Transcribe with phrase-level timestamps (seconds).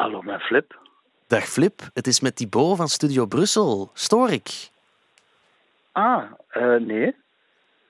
[0.00, 0.78] Hallo, mijn Flip.
[1.26, 3.90] Dag Flip, het is met Thibaut van Studio Brussel.
[3.94, 4.70] Stoor ik?
[5.92, 6.22] Ah,
[6.52, 7.14] uh, nee.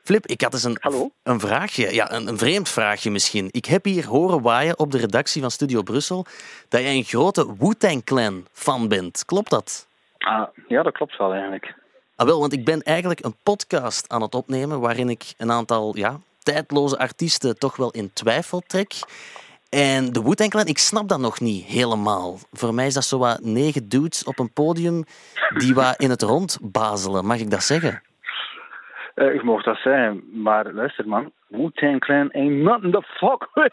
[0.03, 1.11] Flip, ik had eens een, Hallo?
[1.23, 1.95] een vraagje.
[1.95, 3.49] Ja, een, een, vreemd vraagje misschien.
[3.51, 6.27] Ik heb hier horen waaien op de redactie van Studio Brussel
[6.69, 9.25] dat jij een grote Wu-Tang Clan fan bent.
[9.25, 9.89] Klopt dat?
[10.19, 11.75] Ah, ja, dat klopt wel eigenlijk.
[12.17, 15.97] Ah, wel, want ik ben eigenlijk een podcast aan het opnemen waarin ik een aantal
[15.97, 18.95] ja, tijdloze artiesten toch wel in twijfel trek.
[19.71, 22.39] En de Wu-Tang Clan, ik snap dat nog niet helemaal.
[22.53, 25.05] Voor mij is dat zo wat negen dudes op een podium
[25.57, 27.27] die wat in het rond bazelen.
[27.27, 28.03] Mag ik dat zeggen?
[29.15, 31.33] Uh, ik mocht dat zeggen, maar luister man.
[31.49, 33.73] Wu-Tang Clan ain't nothing to fuck with.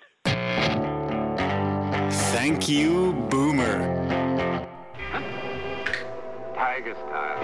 [2.34, 3.77] Thank you, Boomer.
[6.53, 7.39] Tiger style.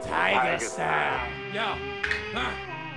[0.00, 1.18] Tiger, style.
[1.52, 1.60] Yo.
[2.32, 2.40] Huh?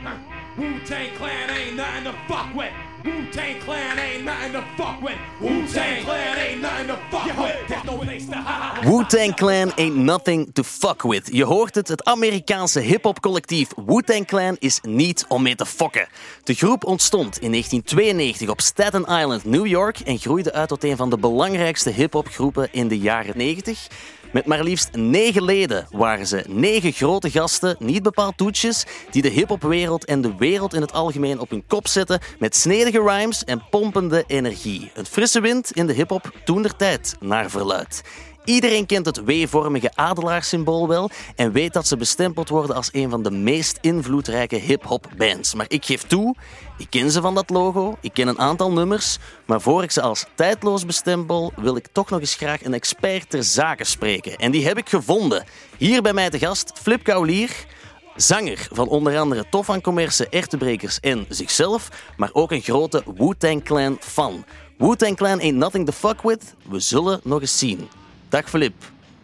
[0.03, 0.17] Huh?
[0.57, 2.92] Wu-Tang Clan ain't nothing to fuck with.
[3.03, 5.17] Wu-Tang Clan ain't nothing to fuck with.
[5.41, 7.67] Wu-Tang Clan ain't nothing to fuck with.
[7.67, 11.29] There's no place to Wu-Tang Clan ain't nothing to fuck with.
[11.31, 16.07] Je hoort het, het Amerikaanse hip-hop collectief Wu-Tang Clan is niet om mee te fokken.
[16.43, 20.97] De groep ontstond in 1992 op Staten Island, New York en groeide uit tot een
[20.97, 23.87] van de belangrijkste hip-hop groepen in de jaren 90.
[24.33, 29.29] Met maar liefst negen leden waren ze negen grote gasten, niet bepaald toetjes, die de
[29.29, 33.63] hip-hopwereld en de wereld in het algemeen op hun kop zetten met snedige rhymes en
[33.69, 34.91] pompende energie.
[34.93, 38.01] Een frisse wind in de hip-hop toen der tijd, naar verluid.
[38.45, 43.23] Iedereen kent het W-vormige adelaarssymbool wel en weet dat ze bestempeld worden als een van
[43.23, 45.53] de meest invloedrijke hip-hop bands.
[45.53, 46.35] Maar ik geef toe,
[46.77, 50.01] ik ken ze van dat logo, ik ken een aantal nummers, maar voor ik ze
[50.01, 54.35] als tijdloos bestempel, wil ik toch nog eens graag een expert ter zake spreken.
[54.35, 55.43] En die heb ik gevonden.
[55.77, 57.65] Hier bij mij te gast, Flip Kaulier.
[58.15, 63.63] Zanger van onder andere Tof van Commerce, Ertebrekers en zichzelf, maar ook een grote Wu-Tang
[63.63, 64.45] Clan fan.
[64.77, 66.55] Wu-Tang Clan ain't nothing to fuck with.
[66.69, 67.89] We zullen nog eens zien.
[68.33, 68.73] Dag Filip.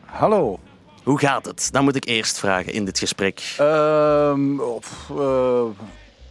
[0.05, 0.59] Hallo.
[1.03, 1.69] Hoe gaat het?
[1.72, 3.56] Dat moet ik eerst vragen in dit gesprek.
[3.59, 4.34] Uh,
[5.11, 5.63] uh,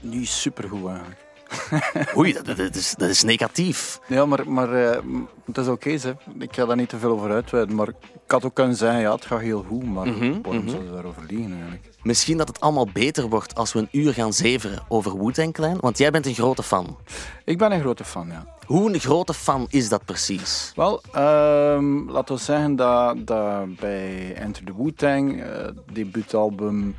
[0.00, 1.20] niet supergoed eigenlijk.
[2.18, 4.00] Oei, dat, dat, is, dat is negatief.
[4.06, 4.98] Ja, maar, maar uh,
[5.44, 5.92] het is oké.
[5.94, 7.74] Okay, ik ga daar niet te veel over uitweiden.
[7.74, 7.94] Maar ik
[8.26, 9.84] had ook kunnen zeggen, ja, het gaat heel goed.
[9.84, 10.92] Maar mm -hmm, waarom mm -hmm.
[10.92, 11.88] daarover liegen eigenlijk?
[12.02, 15.78] Misschien dat het allemaal beter wordt als we een uur gaan zeveren over Wu-Tang Clan.
[15.80, 16.96] Want jij bent een grote fan.
[17.44, 18.46] Ik ben een grote fan, ja.
[18.66, 20.72] Hoe een grote fan is dat precies?
[20.76, 26.96] Wel, um, laten we zeggen dat, dat bij Enter the Wu-Tang, uh, debuutalbum,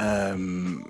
[0.00, 0.84] um,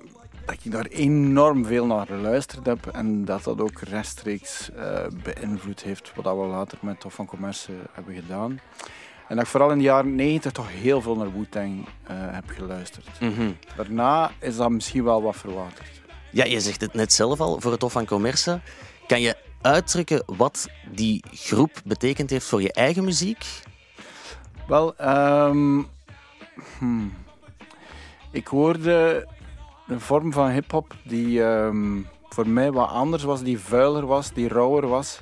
[0.51, 5.83] dat ik daar enorm veel naar geluisterd heb en dat dat ook rechtstreeks uh, beïnvloed
[5.83, 8.61] heeft wat we later met Tof van Commerce hebben gedaan.
[9.29, 12.45] En dat ik vooral in de jaren 90 toch heel veel naar Wu-Tang uh, heb
[12.47, 13.07] geluisterd.
[13.21, 13.57] Mm -hmm.
[13.77, 15.89] Daarna is dat misschien wel wat verwaterd.
[16.31, 18.61] Ja, je zegt het net zelf al, voor het Tof van Commerce.
[19.07, 23.45] Kan je uitdrukken wat die groep betekend heeft voor je eigen muziek?
[24.67, 24.95] Wel,
[25.49, 25.87] um,
[26.79, 27.13] hmm.
[28.31, 29.27] ik hoorde
[29.91, 34.49] een vorm van hip-hop die um, voor mij wat anders was, die vuiler was, die
[34.49, 35.21] rauwer was.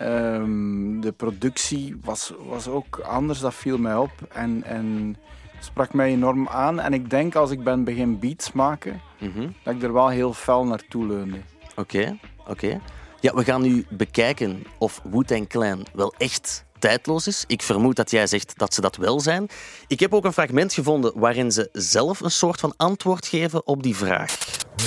[0.00, 4.12] Um, de productie was, was ook anders, dat viel mij op.
[4.32, 5.16] En, en
[5.60, 6.80] sprak mij enorm aan.
[6.80, 9.54] En ik denk als ik ben begin beats maken, mm -hmm.
[9.62, 11.40] dat ik er wel heel fel naartoe leunde.
[11.76, 12.50] Oké, okay, oké.
[12.50, 12.80] Okay.
[13.20, 17.44] Ja, we gaan nu bekijken of Wu-Tang Clan wel echt tijdloos is.
[17.46, 19.48] Ik vermoed dat jij zegt dat ze dat wel zijn.
[19.86, 23.82] Ik heb ook een fragment gevonden waarin ze zelf een soort van antwoord geven op
[23.82, 24.36] die vraag.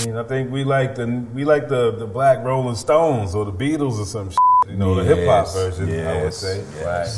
[0.03, 3.45] I mean, I think we like the we like the, the Black Rolling Stones or
[3.45, 4.67] the Beatles or some shit.
[4.67, 6.61] You know, yes, the hip hop version, yes, I would say.
[6.79, 7.16] Yes.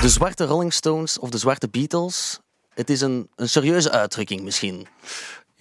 [0.00, 2.40] De zwarte Rolling Stones of de zwarte Beatles.
[2.74, 4.86] Het is een, een serieuze uitdrukking misschien.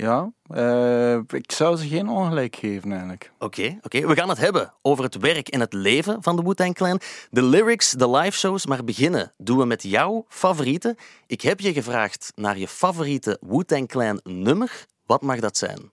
[0.01, 3.31] Ja, uh, ik zou ze geen ongelijk geven eigenlijk.
[3.39, 3.97] Oké, okay, oké.
[3.97, 4.09] Okay.
[4.09, 6.99] we gaan het hebben over het werk en het leven van de Wu-Tang Clan.
[7.29, 10.97] De lyrics, de live shows, maar beginnen doen we met jouw favoriete.
[11.27, 14.85] Ik heb je gevraagd naar je favoriete Wu-Tang Clan nummer.
[15.05, 15.91] Wat mag dat zijn?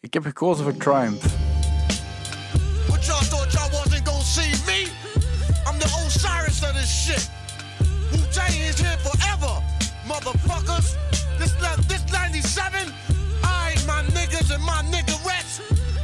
[0.00, 1.46] Ik heb gekozen voor Triumph.
[14.56, 15.54] And my niggerettes.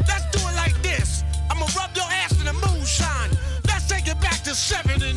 [0.08, 1.24] Let's do it like this.
[1.50, 3.30] I'ma rub your ass in the moonshine.
[3.68, 5.16] Let's take it back to 79.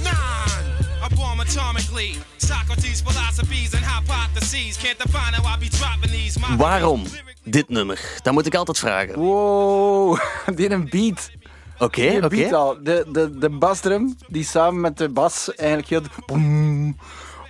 [1.05, 2.11] I bomb atomically.
[2.37, 4.77] Socrates' philosophies and hypotheses.
[4.77, 6.39] Can't define how I be dropping these.
[6.57, 7.03] Waarom
[7.43, 7.99] dit nummer?
[8.23, 9.19] Dat moet ik altijd vragen.
[9.19, 10.19] Wow,
[10.55, 11.31] dit een beat.
[11.77, 12.25] Oké, okay, oké.
[12.25, 12.51] Okay.
[12.51, 12.77] al.
[12.83, 16.01] De, de, de basdrum, die samen met de bas eigenlijk heel...
[16.25, 16.95] Boom,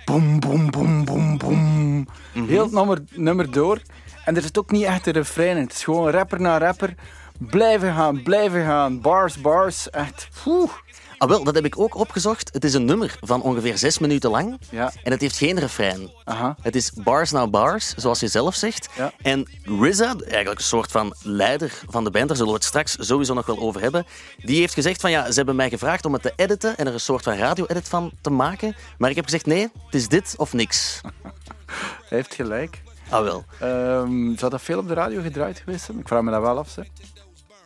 [0.04, 1.54] boom, boom, boom, boom, boom.
[1.54, 2.48] Mm -hmm.
[2.48, 3.80] Heel het nummer, nummer door.
[4.26, 5.62] En er zit ook niet echt een refrein in.
[5.62, 6.94] Het is gewoon rapper na rapper.
[7.38, 9.00] Blijven gaan, blijven gaan.
[9.00, 9.90] Bars, bars.
[9.90, 10.28] Echt.
[10.46, 10.70] Oeh.
[11.18, 12.52] Ah, wel, dat heb ik ook opgezocht.
[12.52, 14.58] Het is een nummer van ongeveer zes minuten lang.
[14.70, 14.92] Ja.
[15.02, 16.10] En het heeft geen refrein.
[16.24, 16.56] Aha.
[16.62, 18.88] Het is bars now bars, zoals je zelf zegt.
[18.96, 19.12] Ja.
[19.22, 22.96] En RZA, eigenlijk een soort van leider van de band, daar zullen we het straks
[23.00, 24.06] sowieso nog wel over hebben,
[24.36, 26.92] die heeft gezegd van ja, ze hebben mij gevraagd om het te editen en er
[26.92, 28.76] een soort van radio-edit van te maken.
[28.98, 31.00] Maar ik heb gezegd nee, het is dit of niks.
[32.08, 32.82] Hij heeft gelijk.
[33.10, 33.44] Ah wel.
[33.60, 35.98] Ehm, zou dat veel op de radio gedraaid geweest zijn?
[35.98, 36.76] Ik vraag me dat wel af.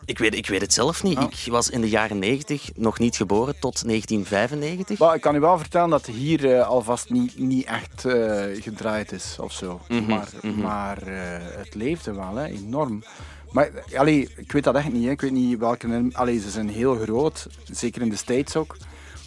[0.05, 1.19] Ik weet, ik weet het zelf niet.
[1.19, 1.25] Oh.
[1.25, 4.99] Ik was in de jaren 90 nog niet geboren tot 1995.
[4.99, 9.13] Maar ik kan u wel vertellen dat hier eh, alvast niet, niet echt eh, gedraaid
[9.13, 9.81] is of zo.
[10.09, 13.03] Maar, maar eh, het leefde wel, hè, enorm.
[13.51, 15.05] Maar allee, ik weet dat echt niet.
[15.05, 15.11] Hè.
[15.11, 16.11] Ik weet niet welke.
[16.13, 18.77] Allee, ze zijn heel groot, zeker in de States ook.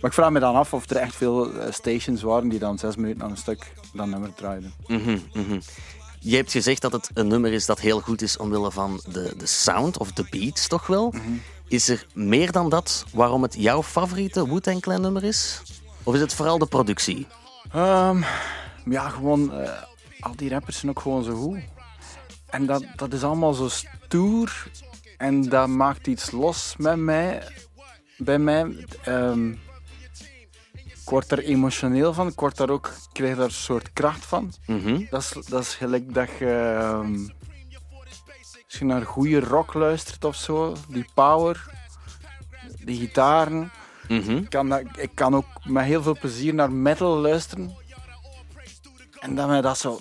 [0.02, 2.96] Maar ik vraag me dan af of er echt veel stations waren die dan zes
[2.96, 4.74] minuten aan een stuk dat nummer draaiden.
[4.88, 5.60] Mhm, mhm.
[6.26, 9.34] Je hebt gezegd dat het een nummer is dat heel goed is omwille van de,
[9.38, 11.14] de sound of de beats, toch wel?
[11.68, 15.62] Is er meer dan dat waarom het jouw favoriete Wu-Tang Clan nummer is?
[16.04, 17.28] Of is het vooral de productie?
[17.72, 18.22] Ehm,
[18.86, 19.82] ja, gewoon, eh,
[20.20, 21.60] al die rappers zijn ook gewoon zo goed.
[22.50, 24.68] En dat, dat is allemaal zo stoer.
[25.18, 27.48] En dat maakt iets los met mij.
[28.18, 28.86] Bij mij.
[29.04, 29.54] Ehm,
[31.04, 32.28] ik word er emotioneel van.
[32.28, 34.54] Ik, word daar ook, ik krijg daar een soort kracht van.
[34.68, 35.02] Mhm.
[35.10, 36.76] Dat is, dat is gelijk dat je...
[36.80, 37.14] ehm,
[38.66, 41.66] als je naar goede rock luistert of zo, die power,
[42.84, 43.72] die gitaren...
[44.08, 44.32] Mhm.
[44.38, 47.76] Ik kan, dat- ik kan ook met heel veel plezier naar metal luisteren.
[49.20, 50.00] En dat mij dat zo...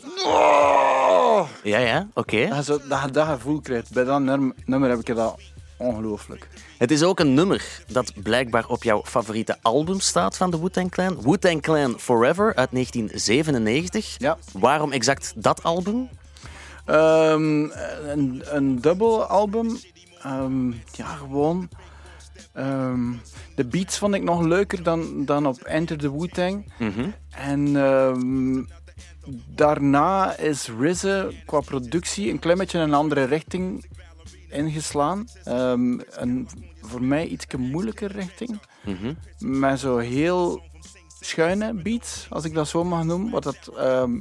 [1.62, 2.48] Ja, ja, oké.
[2.48, 3.92] Dat, je zo dat, je dat gevoel krijgt.
[3.92, 5.38] Bij dat nummer, nummer heb ik dat
[5.82, 6.48] ongelooflijk.
[6.78, 10.90] Het is ook een nummer dat blijkbaar op jouw favoriete album staat van de Wu-Tang
[10.90, 11.22] Clan.
[11.22, 14.14] Wu-Tang Clan Forever uit 1997.
[14.18, 14.38] Ja.
[14.52, 16.08] Waarom exact dat album?
[16.84, 17.64] Ehm,
[18.08, 19.78] een, een dubbel album.
[20.22, 21.68] Ehm, ja, gewoon.
[22.52, 23.12] Ehm,
[23.54, 26.72] de beats vond ik nog leuker dan, dan op Enter the Wu-Tang.
[26.78, 27.08] Mhm.
[27.30, 27.76] En
[29.46, 33.84] daarna is RZA qua productie een klein beetje een andere richting
[34.52, 35.28] ingeslaan.
[35.44, 36.48] Ehm, een
[36.80, 38.60] voor mij iets moeilijker richting.
[38.84, 39.14] Mhm.
[39.38, 40.62] Met zo heel
[41.20, 43.30] schuine beats, als ik dat zo mag noemen.
[43.30, 44.14] Wat dat, ehm,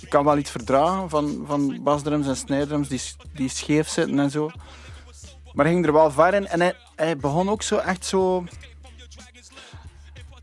[0.00, 3.00] ik kan wel iets verdragen van, van basdrums en snijdrams die,
[3.34, 4.50] die scheef zitten en zo.
[5.52, 6.46] Maar hij ging er wel ver in.
[6.46, 8.44] En hij, hij begon ook zo echt zo...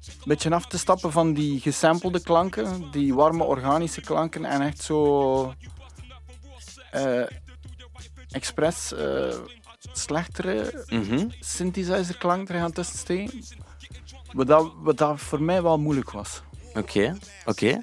[0.06, 2.92] Een beetje af te stappen van die gesampelde klanken.
[2.92, 4.46] Die warme organische klanken.
[4.46, 5.54] En echt zo...
[6.92, 7.24] eh
[8.36, 9.34] expres eh,
[9.94, 11.28] slechtere Mhm.
[11.40, 13.44] synthesizer klank er gaan tussen steken.
[14.34, 16.42] Wat dat, wat dat voor mij wel moeilijk was.
[16.74, 17.80] Oké, oké.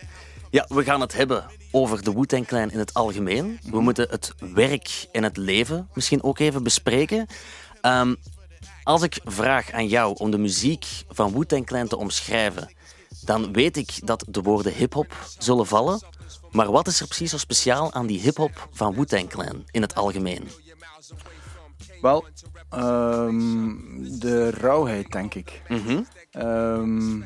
[0.51, 3.61] Ja, we gaan het hebben over de Wu-Tang Clan in het algemeen.
[3.71, 7.27] We moeten het werk en het leven misschien ook even bespreken.
[7.81, 8.15] Ehm,
[8.83, 12.73] als ik vraag aan jou om de muziek van Wu-Tang Clan te omschrijven,
[13.25, 16.01] dan weet ik dat de woorden hip-hop zullen vallen.
[16.53, 19.95] Maar wat is er precies zo speciaal aan die hip-hop van Wu-Tang Clan in het
[19.95, 20.49] algemeen?
[22.01, 22.25] Wel,
[22.69, 23.75] ehm,
[24.19, 25.63] de rauwheid, denk ik.
[25.69, 26.01] Mhm.
[26.31, 27.23] Ehm,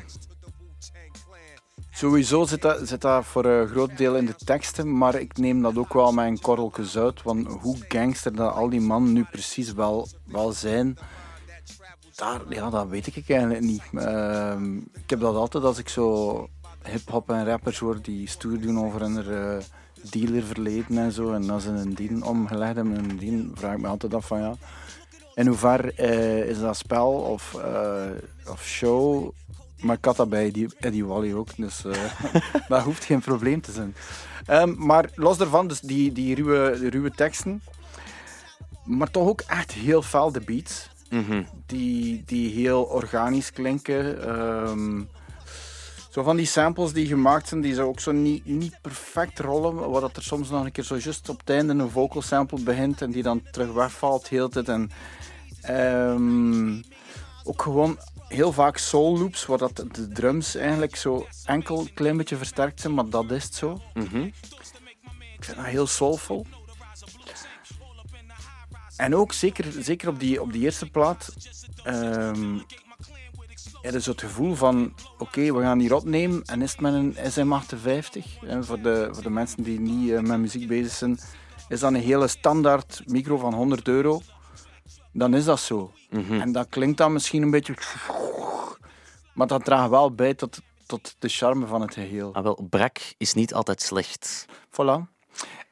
[1.91, 5.61] sowieso zit dat, zit dat voor een groot deel in de teksten, maar ik neem
[5.61, 7.23] dat ook wel met een korreltje zout.
[7.23, 10.97] Want hoe gangster dat al die mannen nu precies wel, wel zijn,
[12.15, 13.83] daar, ja, dat weet ik eigenlijk niet.
[13.93, 16.49] Ehm, ik heb dat altijd als ik zo
[16.89, 19.63] hip-hop en rappers hoor die stoer doen over hun eh,
[20.09, 21.33] dealer verleden en zo.
[21.33, 24.39] En als ze een dien omgelegd hebben een dien, vraag ik me altijd af van
[24.39, 24.55] ja.
[25.35, 28.05] In hoever eh, is dat spel of, eh,
[28.49, 29.31] of show?
[29.79, 31.81] Maar ik had dat bij Eddie, Eddie Wally ook, dus
[32.67, 33.95] dat hoeft geen probleem te zijn.
[34.45, 37.61] Ehm, maar los daarvan, dus die, die ruwe, die ruwe teksten,
[38.83, 41.43] maar toch ook echt heel fel de beats Mhm.
[41.65, 44.27] die, die heel organisch klinken.
[44.27, 45.01] Ehm,
[46.17, 49.89] zo van die samples die gemaakt zijn, die zo ook zo niet, niet perfect rollen.
[49.89, 52.63] Waar dat er soms nog een keer zo juist op het einde een vocal sample
[52.63, 54.69] begint en die dan terug wegvalt heel tijd.
[54.69, 54.91] En
[55.61, 56.81] ehm,
[57.43, 57.97] ook gewoon
[58.27, 62.81] heel vaak soul loops, waar dat de drums eigenlijk zo enkel een klein beetje versterkt
[62.81, 63.81] zijn, maar dat is het zo.
[63.93, 64.21] Mhm.
[65.37, 66.45] Ik vind dat heel soulful.
[68.95, 71.33] En ook zeker, zeker op, die, op die eerste plaat.
[71.83, 72.59] ehm
[73.81, 76.41] ja, dus het gevoel van: oké, we gaan hier opnemen.
[76.45, 78.41] En is het met een SM58?
[78.41, 81.19] En voor, de, voor de mensen die niet eh, met muziek bezig zijn,
[81.69, 84.21] is dat een hele standaard micro van 100 euro.
[85.13, 85.91] Dan is dat zo.
[86.29, 87.73] En dat klinkt dan misschien een beetje.
[89.33, 92.33] Maar dat draagt wel bij tot, tot de charme van het geheel.
[92.33, 94.45] Ah, wel, brak is niet altijd slecht.
[94.71, 95.16] Voilà.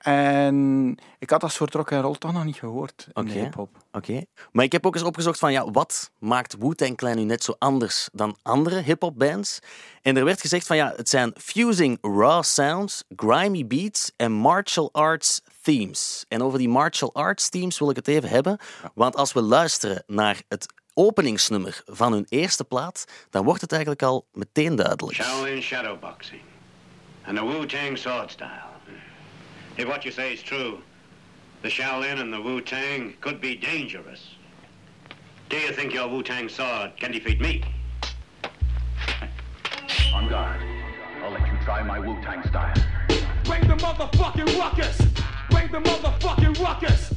[0.06, 3.40] En ik had dat soort rock en roll toch nog niet gehoord in de Oké.
[3.40, 3.70] hip-hop.
[3.92, 4.24] Oké.
[4.52, 7.56] Maar ik heb ook eens opgezocht van ja, wat maakt Wu-Tang Clan nu net zo
[7.58, 9.60] anders dan andere hip-hop bands?
[10.02, 14.90] En er werd gezegd van ja, het zijn fusing raw sounds, grimy beats en martial
[14.92, 16.26] arts themes.
[16.28, 18.58] En over die martial arts themes wil ik het even hebben,
[18.94, 24.04] want als we luisteren naar het openingsnummer van hun eerste plaat, dan wordt het eigenlijk
[24.04, 25.16] al meteen duidelijk.
[25.18, 26.42] Shaolin shadowboxing
[27.24, 28.75] and the Wu-Tang sword style.
[29.78, 30.80] If what you say is true,
[31.62, 34.36] the Shaolin and the Wu-Tang could be dangerous.
[35.50, 37.62] Do you think your Wu-Tang sword can defeat me?
[40.14, 40.62] On guard.
[41.22, 42.74] I'll let you try my Wu-Tang style.
[43.44, 44.98] Bring the motherfucking ruckus.
[45.50, 47.14] Bring the motherfucking ruckus.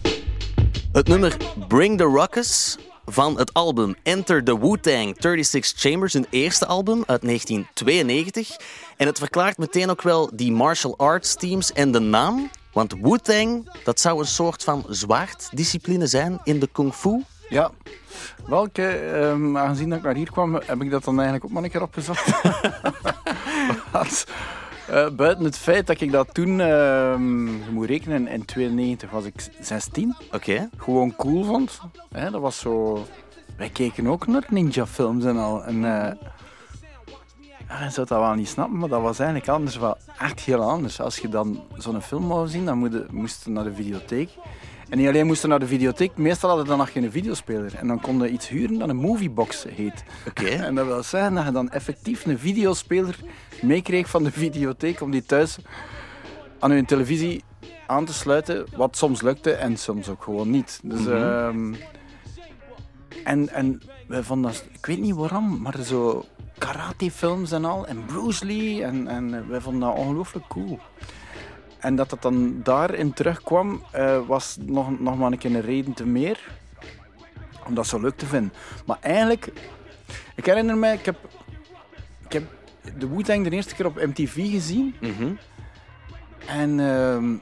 [0.92, 1.36] Het nummer
[1.68, 2.76] Bring the Ruckus
[3.08, 8.56] van het album Enter the Wu-Tang 36 Chambers, hun eerste album uit 1992.
[8.96, 12.50] En het verklaart meteen ook wel die martial arts teams en de naam.
[12.72, 17.24] Want Wu-Tang, dat zou een soort van zwaarddiscipline zijn in de kung fu.
[17.48, 17.70] Ja.
[18.46, 21.62] Welke, ehm, aangezien dat ik naar hier kwam, heb ik dat dan eigenlijk ook maar
[21.62, 22.24] een keer opgezocht.
[24.88, 29.48] Eh, buiten het feit dat ik dat toen, je moet rekenen, in 92 was ik
[29.60, 30.68] 16, Oké.
[30.76, 31.80] gewoon cool vond.
[32.12, 33.04] Hè, dat was zo...
[33.56, 35.64] Wij keken ook naar ninja-films en al.
[35.64, 36.16] En, ja,
[37.84, 41.00] je zou dat wel niet snappen, maar dat was eigenlijk anders, wel echt heel anders.
[41.00, 44.30] Als je dan zo'n film wou zien, dan moet je- moest je naar de videotheek.
[44.88, 47.74] En niet alleen moest je naar de videotheek, meestal hadden we dan nog geen videospeler.
[47.74, 50.04] En dan kon je iets huren dat een moviebox heet.
[50.28, 50.46] Oké.
[50.68, 53.18] En dat wil zeggen dat je dan effectief een videospeler
[53.62, 55.58] meekreeg van de videotheek om die thuis
[56.58, 57.44] aan je televisie
[57.86, 60.80] aan te sluiten, wat soms lukte en soms ook gewoon niet.
[60.82, 61.74] Dus, ehm,
[63.24, 66.24] en, en wij vonden dat, ik weet niet waarom, maar zo
[66.58, 70.78] karatefilms en al, en Bruce Lee, en, en wij vonden dat ongelooflijk cool.
[71.78, 75.92] En dat dat dan daarin terugkwam, eh, was nog, nog maar een keer een reden
[75.92, 76.40] te meer
[77.66, 78.52] om dat zo leuk te vinden.
[78.86, 79.52] Maar eigenlijk,
[80.34, 81.16] ik herinner me, ik heb,
[82.24, 82.42] ik heb
[82.98, 84.94] de Wu-Tang de eerste keer op MTV gezien.
[85.00, 85.32] Mhm.
[86.46, 87.32] En ehm,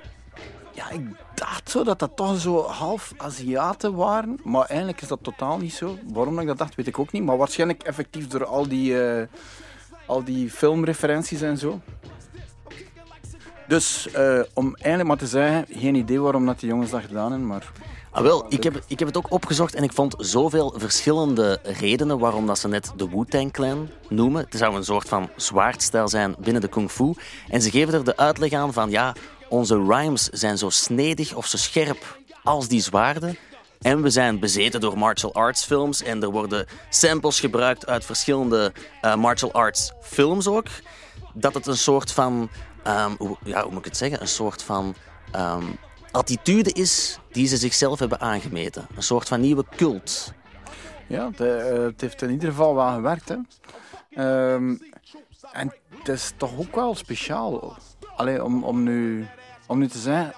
[0.73, 1.01] ja, ik
[1.35, 4.39] dacht zo dat dat toch zo half Aziaten waren.
[4.45, 5.99] Maar eigenlijk is dat totaal niet zo.
[6.13, 7.25] Waarom ik dat dacht, weet ik ook niet.
[7.25, 9.27] Maar waarschijnlijk effectief door al die, eh,
[10.07, 11.81] al die filmreferenties en zo.
[13.69, 17.31] Dus eh, om eigenlijk maar te zeggen, geen idee waarom dat die jongens dat gedaan
[17.31, 17.73] hebben, maar...
[18.11, 22.19] Ah, wel, ik heb, ik heb het ook opgezocht en ik vond zoveel verschillende redenen
[22.19, 24.45] waarom dat ze net de Wu-Tang Clan noemen.
[24.51, 27.15] Het zou een soort van zwaardstijl zijn binnen de kung fu.
[27.49, 29.15] En ze geven er de uitleg aan van ja,
[29.49, 33.37] onze rhymes zijn zo snedig of zo scherp als die zwaarden.
[33.81, 38.73] En we zijn bezeten door martial arts films en er worden samples gebruikt uit verschillende
[39.01, 40.67] eh, martial arts films ook.
[41.35, 42.49] Dat het een soort van,
[42.87, 44.95] ehm, hoe, ja, hoe moet ik het zeggen, een soort van
[45.33, 45.65] ehm,
[46.11, 48.87] attitude is die ze zichzelf hebben aangemeten.
[48.97, 50.33] Een soort van nieuwe cult.
[51.07, 53.29] Ja, de, eh, het heeft in ieder geval wel gewerkt.
[53.29, 53.37] Hè.
[54.11, 54.77] Ehm,
[55.53, 57.77] en het is toch ook wel speciaal.
[58.17, 59.27] Allee, om, om, nu,
[59.67, 60.35] om nu te zeggen...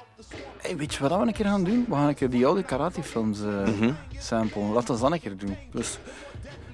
[0.58, 1.84] Hey, weet je wat we een keer gaan doen?
[1.88, 3.88] We gaan een keer die oude karatefilms eh
[4.18, 4.72] samplen.
[4.72, 5.56] Laten we dat een keer doen.
[5.72, 5.98] Dus,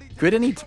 [0.09, 0.65] ik weet het niet.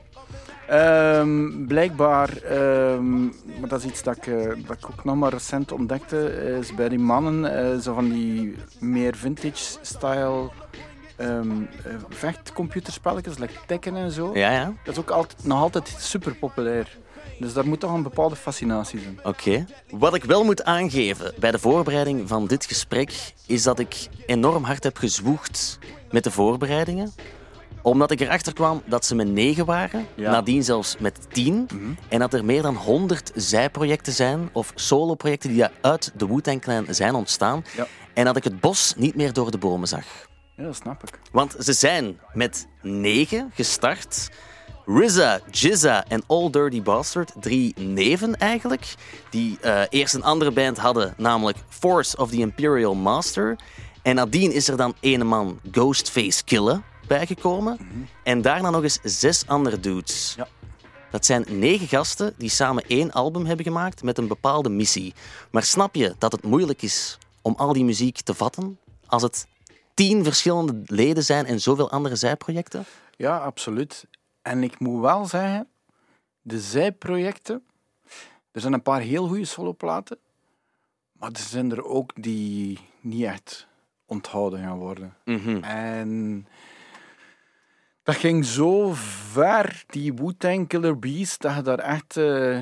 [0.69, 3.23] Ehm, blijkbaar, ehm,
[3.61, 6.17] maar dat is iets dat ik, eh, dat ik ook nog maar recent ontdekte,
[6.61, 10.51] is bij die mannen eh, zo van die meer vintage-style
[11.17, 11.51] ehm
[11.85, 14.31] eh, vechtcomputerspelletjes, like Tekken en zo.
[14.35, 14.73] Ja, ja.
[14.85, 16.99] Dat is ook altijd, nog altijd super populair.
[17.39, 19.21] Dus daar moet toch een bepaalde fascinatie zijn.
[19.23, 19.67] Oké.
[19.91, 24.65] Wat ik wel moet aangeven bij de voorbereiding van dit gesprek, is dat ik enorm
[24.65, 25.79] hard heb gezwoegd
[26.11, 27.13] met de voorbereidingen.
[27.83, 30.31] Omdat ik erachter kwam dat ze met negen waren, Ja.
[30.31, 31.69] nadien zelfs met tien.
[32.09, 36.87] En dat er meer dan honderd zijprojecten zijn, of soloprojecten die uit de Wu-Tang Clan
[36.91, 37.65] zijn ontstaan.
[37.77, 37.87] Ja.
[38.15, 40.05] En dat ik het bos niet meer door de bomen zag.
[40.57, 41.19] Ja, dat snap ik.
[41.33, 44.29] Want ze zijn met negen gestart.
[44.87, 48.95] RZA, Jizza en All Dirty Bastard, drie neven eigenlijk,
[49.31, 53.57] die eh, eerst een andere band hadden, namelijk Force of the Imperial Master.
[54.03, 57.79] En nadien is er dan ene man Ghostface Killer bijgekomen.
[58.25, 60.35] En daarna nog eens zes andere dudes.
[60.37, 60.49] Ja.
[61.11, 65.15] Dat zijn negen gasten die samen één album hebben gemaakt met een bepaalde missie.
[65.51, 69.47] Maar snap je dat het moeilijk is om al die muziek te vatten als het
[69.95, 72.85] tien verschillende leden zijn en zoveel andere zijprojecten?
[73.17, 74.07] Ja, absoluut.
[74.43, 75.69] En ik moet wel zeggen,
[76.41, 77.63] de zijprojecten,
[78.53, 80.19] er zijn een paar heel goede soloplaten,
[81.13, 83.67] maar er zijn er ook die niet echt
[84.07, 85.17] onthouden gaan worden.
[85.63, 86.47] En
[88.09, 88.93] dat ging zo
[89.33, 92.17] ver, die Wu-Tang Killer Bees, dat je daar echt...
[92.17, 92.59] eh,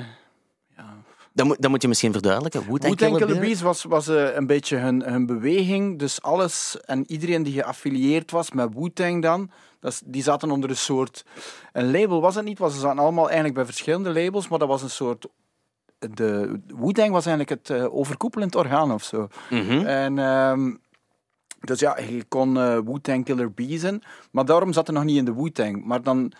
[0.75, 0.95] ja,
[1.33, 2.61] Dat moet, dat moet je misschien verduidelijken.
[2.61, 5.99] Wu-Tang Killer Killer Bees was, was eh, een beetje hun, hun beweging.
[5.99, 10.77] Dus alles en iedereen die geaffilieerd was met Wu-Tang dan, dat die zaten onder een
[10.77, 11.25] soort...
[11.73, 14.67] Een label was het niet, want ze zaten allemaal eigenlijk bij verschillende labels, maar dat
[14.67, 15.27] was een soort...
[15.99, 19.27] De, Wu-Tang was eigenlijk het eh, overkoepelend orgaan of zo.
[19.49, 19.85] Mhm.
[19.85, 20.19] En...
[20.19, 20.71] ehm,
[21.59, 25.17] dus ja, je kon eh Wu-Tang Killer Bees in, maar daarom zat er nog niet
[25.17, 25.85] in de Wu-Tang.
[25.85, 26.31] Maar dan,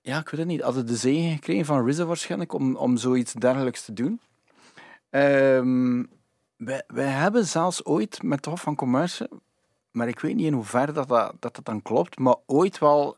[0.00, 3.32] ja, ik weet het niet, hadden de zegen gekregen van RZA waarschijnlijk om, om zoiets
[3.32, 4.20] dergelijks te doen.
[5.10, 6.04] Ehm,
[6.56, 9.30] wij, wij hebben zelfs ooit met het Hof van Commerce,
[9.90, 13.16] maar ik weet niet in hoeverre dat dat, dat, dat dan klopt, maar ooit wel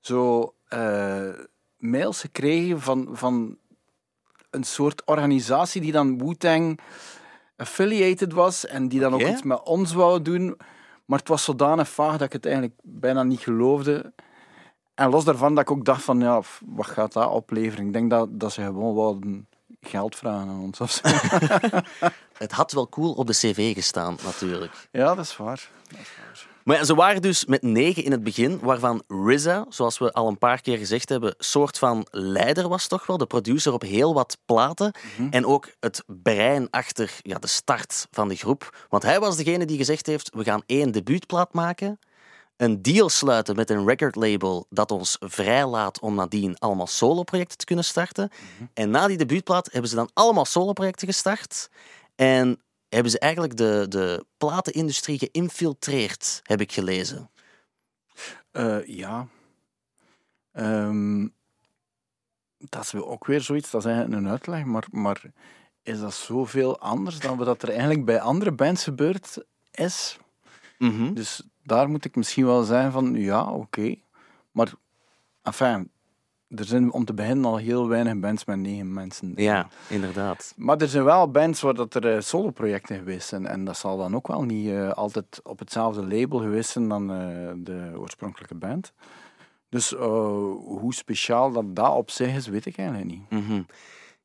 [0.00, 1.28] zo eh,
[1.76, 3.58] mails gekregen van, van
[4.50, 6.80] een soort organisatie die dan Wu-Tang
[7.56, 10.56] affiliated was en die dan ook iets met ons wou doen.
[11.04, 14.12] Maar het was zodanig vaag dat ik het eigenlijk bijna niet geloofde.
[14.94, 17.86] En los daarvan dat ik ook dacht van, ja, wat gaat dat opleveren?
[17.86, 19.48] Ik denk dat, dat ze gewoon wouden
[19.80, 21.00] geld vragen aan ons of.
[22.38, 24.88] Het had wel cool op de cv gestaan, natuurlijk.
[24.90, 25.70] ja, dat is waar.
[26.66, 30.28] Maar ja, ze waren dus met negen in het begin, waarvan RZA, zoals we al
[30.28, 34.14] een paar keer gezegd hebben, soort van leider was toch wel, de producer op heel
[34.14, 34.92] wat platen
[35.30, 38.86] en ook het brein achter ja, de start van de groep.
[38.88, 41.98] Want hij was degene die gezegd heeft, we gaan één debuutplaat maken,
[42.56, 47.84] een deal sluiten met een recordlabel dat ons vrijlaat om nadien allemaal soloprojecten te kunnen
[47.84, 48.30] starten.
[48.74, 51.68] En na die debuutplaat hebben ze dan allemaal soloprojecten gestart.
[52.14, 52.60] En
[52.96, 57.30] hebben ze eigenlijk de, de platenindustrie geïnfiltreerd, heb ik gelezen.
[58.50, 59.26] Eh, ja.
[60.52, 61.28] Ehm,
[62.58, 65.22] dat is wel ook weer zoiets, dat is eigenlijk een uitleg, maar, maar
[65.82, 70.16] is dat zoveel anders dan wat er eigenlijk bij andere bands gebeurd is?
[70.78, 71.12] Mhm.
[71.12, 73.94] Dus daar moet ik misschien wel zeggen van, ja, oké.
[74.50, 74.72] Maar,
[75.42, 75.90] enfin,
[76.48, 79.32] er zijn om te beginnen al heel weinig bands met negen mensen.
[79.36, 80.52] Ja, inderdaad.
[80.56, 83.46] Maar er zijn wel bands waar dat er eh, soloprojecten geweest zijn.
[83.46, 87.10] En dat zal dan ook wel niet eh, altijd op hetzelfde label geweest zijn dan
[87.10, 88.92] eh, de oorspronkelijke band.
[89.68, 93.30] Dus hoe speciaal dat, dat op zich is, weet ik eigenlijk niet.
[93.30, 93.62] Mhm.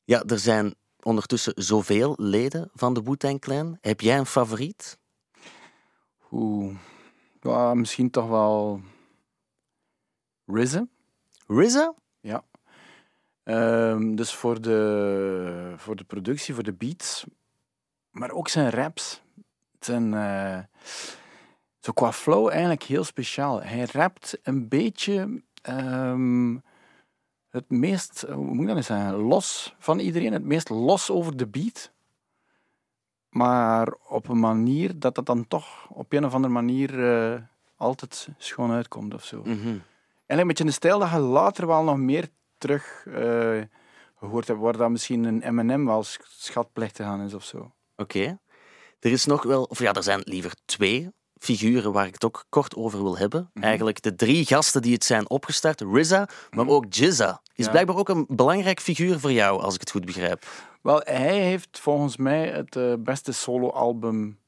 [0.04, 3.78] Ja, er zijn ondertussen zoveel leden van de Wu-Tang Clan.
[3.82, 5.00] Heb jij een favoriet?
[6.18, 6.74] Hoe,
[7.42, 8.82] ja, misschien toch wel
[10.46, 10.88] RZA.
[11.48, 11.94] RZA?
[13.44, 17.26] Ehm, dus voor de, voor de productie, voor de beats,
[18.10, 19.22] maar ook zijn raps.
[19.80, 20.60] Zijn, eh,
[21.80, 23.62] zo qua flow eigenlijk heel speciaal.
[23.62, 26.58] Hij rapt een beetje ehm,
[27.50, 31.38] het meest, hoe moet ik dat eens zeggen, los van iedereen, het meest los over
[31.38, 31.92] de beat.
[33.30, 37.42] Maar op een manier dat dat dan toch op een of andere manier eh,
[37.76, 39.40] altijd schoon uitkomt of zo.
[39.40, 39.50] Mhm.
[39.52, 39.80] Eigenlijk
[40.28, 42.30] een beetje een stijl dat je later wel nog meer
[42.62, 43.62] terug eh,
[44.20, 47.72] gehoord hebt, waar dat misschien een M&M wel sch- schatplichtig aan is of zo.
[47.96, 48.40] Oké.
[49.00, 52.46] Er is nog wel, of ja, er zijn liever twee figuren waar ik het ook
[52.50, 53.50] kort over wil hebben.
[53.54, 53.64] Mhm.
[53.66, 55.82] Eigenlijk de drie gasten die het zijn opgestart.
[55.82, 57.42] RZA, maar ook Jizza.
[57.56, 57.72] Is Ja.
[57.72, 60.46] blijkbaar ook een belangrijk figuur voor jou, als ik het goed begrijp.
[60.82, 64.40] Wel, hij heeft volgens mij het eh, beste soloalbum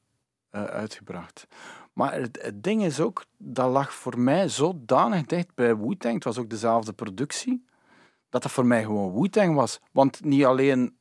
[0.50, 1.46] eh uitgebracht.
[1.92, 6.24] Maar het, het ding is ook, dat lag voor mij zodanig dicht bij Wu-Tang, het
[6.24, 7.64] was ook dezelfde productie,
[8.34, 9.80] dat dat voor mij gewoon Wu-Tang was.
[9.92, 10.96] Want niet alleen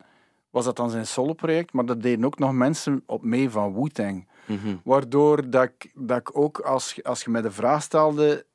[0.49, 4.27] was dat dan zijn soloproject, maar dat deden ook nog mensen op mee van Wu-Tang.
[4.45, 4.75] Mhm.
[4.83, 8.45] Waardoor dat ik, dat ik ook, als, als je mij de vraag stelde,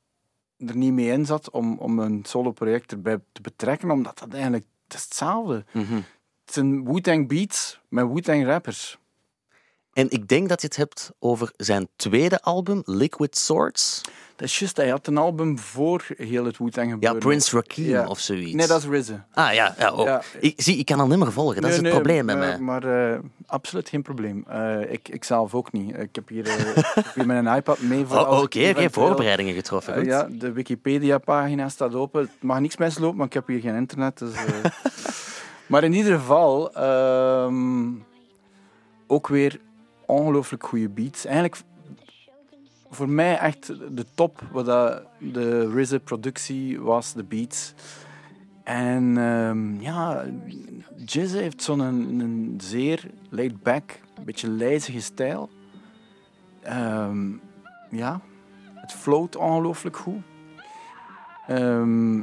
[0.57, 4.65] er niet mee in zat om, om een soloproject erbij te betrekken, omdat dat eigenlijk
[4.85, 5.65] het is hetzelfde.
[5.73, 5.95] Mhm.
[6.45, 8.99] Het zijn Wu-Tang beats met Wu-Tang rappers.
[9.93, 14.01] En ik denk dat je het hebt over zijn tweede album, Liquid Swords.
[14.37, 17.19] Dat is juist, hij had een album voor heel het Wu-Tang Ja, gebeuren.
[17.19, 18.07] Prince Rakim Ja.
[18.07, 18.53] of zoiets.
[18.53, 19.27] Nee, dat is RZA.
[19.33, 20.05] Ah ja, ja, oh.
[20.05, 20.23] Ja.
[20.41, 21.61] Ik, zie, ik kan al niet meer volgen.
[21.61, 22.59] Dat is het nee, probleem met mij.
[22.59, 24.45] Maar eh, absoluut geen probleem.
[24.49, 25.97] Eh, ik, ik zelf ook niet.
[25.99, 28.91] Ik heb hier, eh, ik heb hier mijn iPad mee voor Oh, Oké, oké, eventueel-
[29.07, 29.95] voorbereidingen getroffen.
[29.95, 30.05] Goed.
[30.07, 32.21] ja, de Wikipedia-pagina staat open.
[32.21, 34.19] Het mag niks mislopen, maar ik heb hier geen internet.
[34.19, 34.35] Dus,
[35.69, 37.87] maar in ieder geval, ehm,
[39.07, 39.61] ook weer
[40.09, 41.25] ongelooflijk goede beats.
[41.25, 41.63] Eigenlijk
[42.91, 43.67] voor mij echt
[43.97, 47.75] de top wat dat de RZA-productie was, de beats.
[48.65, 50.25] En ehm, ja,
[51.05, 55.51] Jizz heeft zo'n een, zeer laid-back, een beetje lijzige stijl.
[56.63, 57.31] Ehm,
[57.91, 58.21] ja,
[58.75, 60.23] het float ongelooflijk goed.
[61.47, 62.23] Ehm,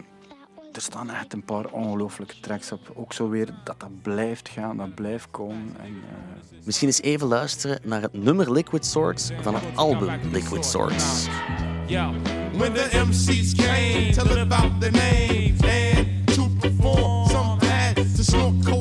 [0.76, 2.92] er staan echt een paar ongelooflijke tracks op.
[2.94, 5.76] Ook zo weer dat dat blijft gaan, dat blijft komen.
[5.80, 10.66] En, eh, Misschien eens even luisteren naar het nummer Liquid Swords van het album Liquid
[10.66, 11.28] Swords.
[12.58, 18.24] When the MCs came to live out their names and to perform, some had to
[18.24, 18.75] smoke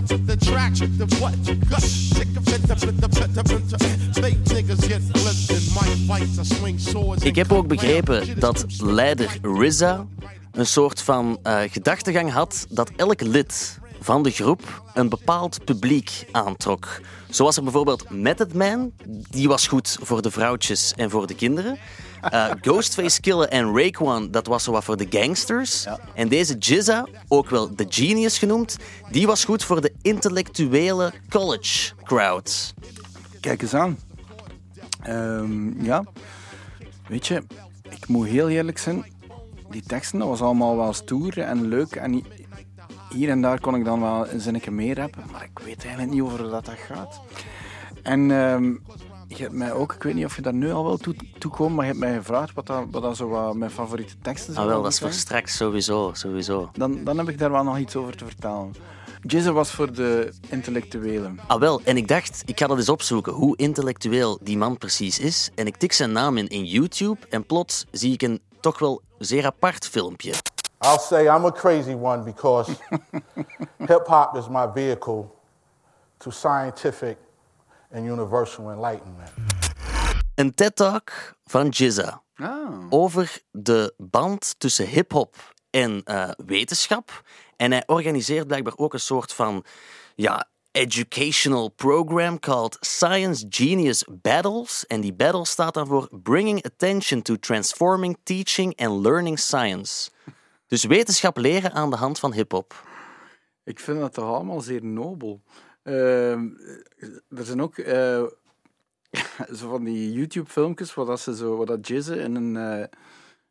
[0.00, 1.82] up to the track, the what you got.
[1.82, 6.44] Sick of it, the the the the fake niggas get flipped and Mike fights a
[6.54, 7.22] swing swords.
[7.22, 10.06] Ik heb ook begrepen dat leider RZA
[10.52, 16.26] een soort van uh, gedachtegang had dat elk lid van de groep een bepaald publiek
[16.30, 17.00] aantrok.
[17.28, 18.92] Zoals er bijvoorbeeld Method Man,
[19.30, 21.78] die was goed voor de vrouwtjes en voor de kinderen.
[22.24, 25.86] Uh, Ghostface Killer en Raekwon, dat was zo wat voor de gangsters.
[26.14, 28.76] En deze Jizza, ook wel de Genius genoemd,
[29.10, 32.74] die was goed voor de intellectuele college crowd.
[33.40, 33.98] Kijk eens aan.
[35.08, 36.04] Um, ja,
[37.08, 37.42] weet je,
[37.90, 39.04] ik moet heel eerlijk zijn.
[39.70, 41.94] Die teksten, dat was allemaal wel stoer en leuk.
[41.94, 42.22] En
[43.14, 46.12] hier en daar kon ik dan wel een zinnetje meer rappen, maar ik weet eigenlijk
[46.12, 47.20] niet over dat dat gaat.
[48.02, 48.82] En um,
[49.36, 51.50] je hebt mij ook, ik weet niet of je daar nu al wel toe, toe
[51.50, 54.54] komt, maar je hebt mij gevraagd wat dat, wat dat zo wat mijn favoriete teksten
[54.54, 54.66] zijn.
[54.66, 56.70] Ah, wel, dat is voor straks sowieso, sowieso.
[56.72, 58.74] Dan, dan heb ik daar wel nog iets over te vertellen.
[59.22, 61.40] Jizz was voor de intellectuelen.
[61.46, 65.18] Ah wel, en ik dacht, ik ga dat eens opzoeken, hoe intellectueel die man precies
[65.18, 65.50] is.
[65.54, 69.02] En ik tik zijn naam in in YouTube en plots zie ik een toch wel
[69.18, 70.32] zeer apart filmpje.
[70.84, 72.72] I'll say I'm a crazy one because
[73.90, 75.24] hip hop is my vehicle
[76.16, 77.16] to scientific
[77.92, 79.30] and universal enlightenment.
[80.34, 82.86] Een TED-talk van Jizza ah.
[82.88, 85.36] over de band tussen hip-hop
[85.70, 87.22] en uh, wetenschap.
[87.56, 89.64] En hij organiseert blijkbaar ook een soort van
[90.14, 94.86] ja, educational program called Science Genius Battles.
[94.86, 100.10] En die battle staat dan voor Bringing Attention to Transforming Teaching and Learning Science.
[100.66, 102.88] Dus wetenschap leren aan de hand van hip-hop.
[103.64, 105.42] Ik vind dat toch allemaal zeer nobel.
[105.82, 106.32] Uh,
[107.28, 108.22] er zijn ook uh,
[109.58, 112.84] zo van die YouTube-filmpjes waar dat ze zo, waar dat in een uh,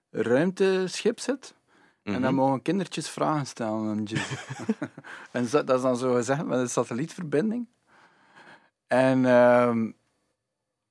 [0.09, 1.57] ruimteschip zit.
[2.03, 2.43] En dan mhm.
[2.43, 4.37] mogen kindertjes vragen stellen aan Jizze.
[5.31, 7.67] en dat is dan zo gezegd met een satellietverbinding.
[8.87, 9.73] En uh,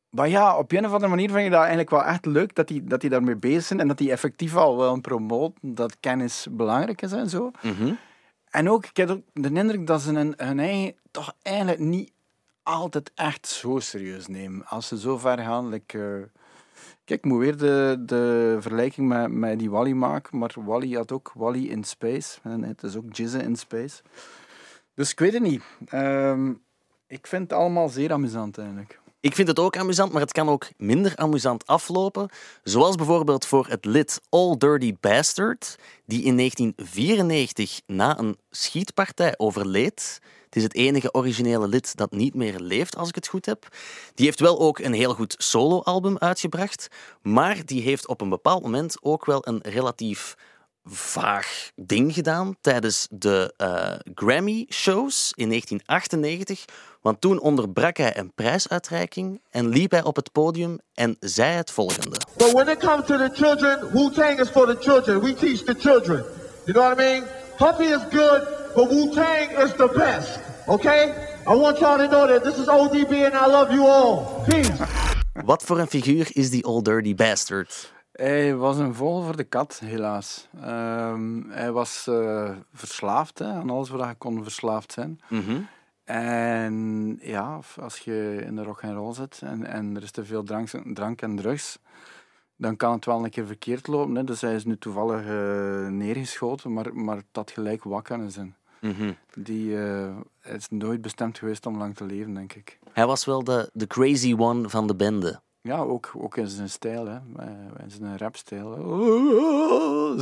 [0.08, 2.68] maar ja, op een of andere manier vind ik dat eigenlijk wel echt leuk dat
[2.68, 6.46] die, dat die daarmee bezig zijn en dat die effectief al wel promoten dat kennis
[6.50, 7.50] belangrijk is en zo.
[7.62, 7.92] Mhm.
[8.50, 12.12] En ook, ik heb ook de indruk dat ze hun, hun eigen toch eigenlijk niet
[12.62, 14.66] altijd echt zo serieus nemen.
[14.66, 15.80] Als ze zo ver gaan, uh...
[17.04, 21.12] Kijk, ik moet weer de, de vergelijking met, met die Wally maken, maar Wally had
[21.12, 22.38] ook Wally in Space.
[22.42, 24.02] En het is ook Jizzy in Space.
[24.94, 25.62] Dus ik weet het niet.
[25.94, 26.50] Uh,
[27.06, 29.00] ik vind het allemaal zeer amusant eigenlijk.
[29.20, 32.28] Ik vind het ook amusant, maar het kan ook minder amusant aflopen.
[32.62, 35.76] Zoals bijvoorbeeld voor het lid All Dirty Bastard,
[36.06, 40.20] die in 1994 na een schietpartij overleed.
[40.44, 43.68] Het is het enige originele lid dat niet meer leeft, als ik het goed heb.
[44.14, 46.88] Die heeft wel ook een heel goed soloalbum uitgebracht,
[47.22, 50.36] maar die heeft op een bepaald moment ook wel een relatief
[50.90, 56.64] vaag ding gedaan tijdens de uh, Grammy-shows in 1998.
[57.00, 61.70] Want toen onderbrak hij een prijsuitreiking en liep hij op het podium en zei het
[61.70, 62.16] volgende.
[62.36, 65.20] But when it comes to the children, Wu-Tang is for the children.
[65.20, 66.24] We teach the children.
[66.64, 67.24] You know what I mean?
[67.56, 68.42] Puppy is good,
[68.74, 70.38] but Wu-Tang is the best.
[70.66, 71.14] Okay?
[71.46, 74.44] I want y'all to know that this is ODB and I love you all.
[74.48, 74.86] Peace.
[75.44, 77.92] Wat voor een figuur is die Old Dirty Bastard?
[78.18, 80.48] Hij was een vogel voor de kat, helaas.
[80.64, 85.20] Um, hij was uh, verslaafd hè, aan alles waar je kon verslaafd zijn.
[85.28, 85.66] Mm -hmm.
[86.04, 90.24] En ja, als je in de rock en roll zit en, en er is te
[90.24, 91.78] veel drank, drank en drugs,
[92.56, 94.14] dan kan het wel een keer verkeerd lopen.
[94.14, 94.24] Hè.
[94.24, 98.34] Dus hij is nu toevallig uh, neergeschoten, maar, maar dat gelijk wakker is.
[98.34, 98.56] zijn.
[98.80, 99.16] Mm -hmm.
[99.34, 102.78] Die uh, is nooit bestemd geweest om lang te leven, denk ik.
[102.92, 105.40] Hij was wel de, de crazy one van de bende.
[105.68, 107.18] Ja, ook, ook in zijn stijl, hè.
[107.82, 108.68] in zijn rapstijl.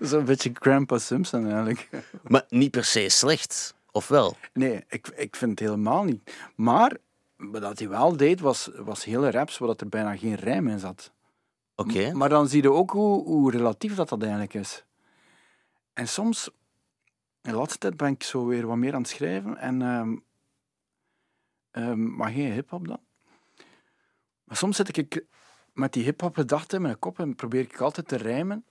[0.00, 1.88] Zo'n beetje Grandpa Simpson eigenlijk.
[2.22, 4.36] Maar niet per se slecht, of wel?
[4.52, 6.34] Nee, ik, ik vind het helemaal niet.
[6.56, 6.96] Maar
[7.36, 11.12] wat hij wel deed, was, was hele raps waar er bijna geen rijm in zat.
[11.74, 12.12] Oké.
[12.12, 14.84] Maar dan zie je ook hoe, hoe relatief dat, dat eigenlijk is.
[15.92, 16.50] En soms,
[17.42, 19.56] in de laatste tijd ben ik zo weer wat meer aan het schrijven.
[19.56, 20.24] En, um,
[21.72, 23.00] um, maar geen hip-hop dan.
[24.44, 25.24] Maar soms zit ik
[25.72, 28.64] met die hip-hop gedachten in mijn kop en probeer ik altijd te rijmen.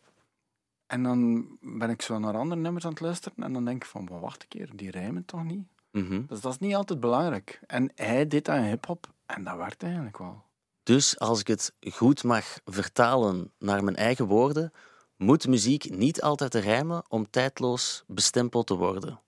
[0.86, 3.90] En dan ben ik zo naar andere nummers aan het luisteren en dan denk ik
[3.90, 5.68] van, wacht een keer, die rijmen toch niet?
[5.92, 7.60] Mm Dus dat is niet altijd belangrijk.
[7.68, 10.44] En hij deed dat in hip-hop en dat werkt eigenlijk wel.
[10.84, 14.72] Dus als ik het goed mag vertalen naar mijn eigen woorden,
[15.18, 19.20] moet muziek niet altijd rijmen om tijdloos bestempeld te worden?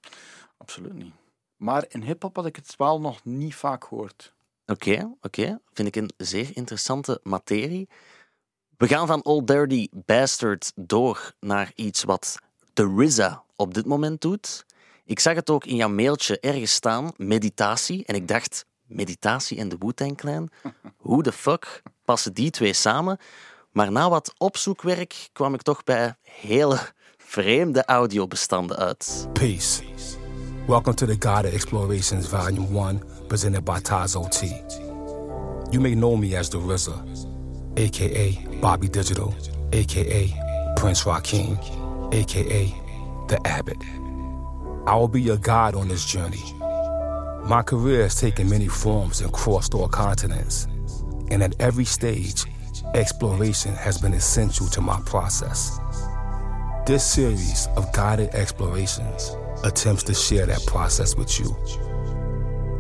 [0.58, 1.14] Absoluut niet.
[1.56, 4.35] Maar in hip-hop had ik het wel nog niet vaak gehoord.
[4.66, 5.60] Oké, oké.
[5.74, 7.90] Vind ik een zeer interessante materie.
[8.78, 12.38] We gaan van Old Dirty Bastard door naar iets wat
[12.74, 14.66] The op dit moment doet.
[15.06, 18.06] Ik zag het ook in jouw mailtje ergens staan, meditatie.
[18.06, 20.50] En ik dacht, meditatie en de Wu-Tang Clan?
[20.98, 23.18] Hoe de fuck passen die twee samen?
[23.72, 26.80] Maar na wat opzoekwerk kwam ik toch bij hele
[27.18, 29.28] vreemde audiobestanden uit.
[29.34, 29.84] Peace.
[30.68, 34.54] Welcome to the God of Explorations Volume 1, presented by Tazo T.
[35.72, 39.36] You may know me as the RZA, aka Bobby Digital,
[39.74, 41.58] aka Prince Rakeem,
[42.14, 42.66] aka
[43.28, 43.78] The Abbot.
[44.88, 46.44] I will be your guide on this journey.
[47.46, 50.66] My career has taken many forms and crossed all continents,
[51.32, 52.46] and at every stage,
[52.94, 55.80] exploration has been essential to my process.
[56.86, 61.56] This series of guided explorations attempts to share that process with you.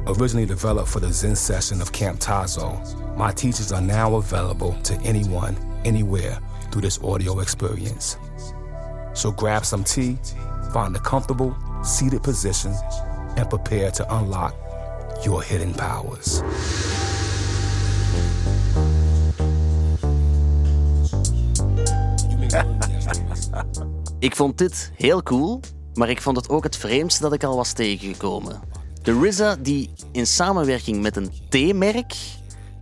[0.07, 4.93] Originally developed for the Zen session of Camp Tazo, my teachings are now available to
[5.01, 6.39] anyone, anywhere
[6.71, 8.17] through this audio experience.
[9.13, 10.17] So grab some tea,
[10.71, 12.73] find a comfortable, seated position,
[13.35, 14.55] and prepare to unlock
[15.23, 16.43] your hidden powers.
[24.19, 25.59] Ik vond dit heel cool,
[25.93, 28.61] maar ik vond het ook het vreemdste dat ik al was tegengekomen.
[29.05, 32.15] De RZA die in samenwerking met een T-merk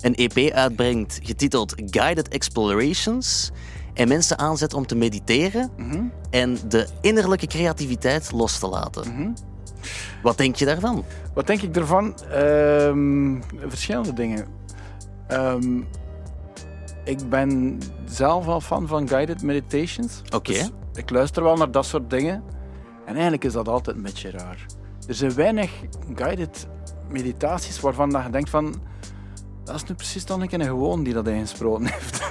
[0.02, 3.52] een EP uitbrengt getiteld Guided Explorations
[3.94, 5.72] en mensen aanzet om te mediteren
[6.30, 9.36] en de innerlijke creativiteit los te laten.
[10.22, 11.04] Wat denk je daarvan?
[11.34, 12.16] Wat denk ik ervan?
[12.30, 14.46] Ehm, verschillende dingen.
[15.28, 15.78] Ehm,
[17.04, 20.22] ik ben zelf al fan van guided meditations.
[20.36, 20.52] Oké.
[20.52, 22.44] Dus ik luister wel naar dat soort dingen.
[23.06, 24.66] En eigenlijk is dat altijd een beetje raar.
[25.08, 25.72] Er zijn weinig
[26.16, 26.68] guided
[27.10, 28.82] meditaties waarvan dat je denkt van...
[29.64, 32.30] Dat is nu precies dan een gewoon die dat ingesproken heeft.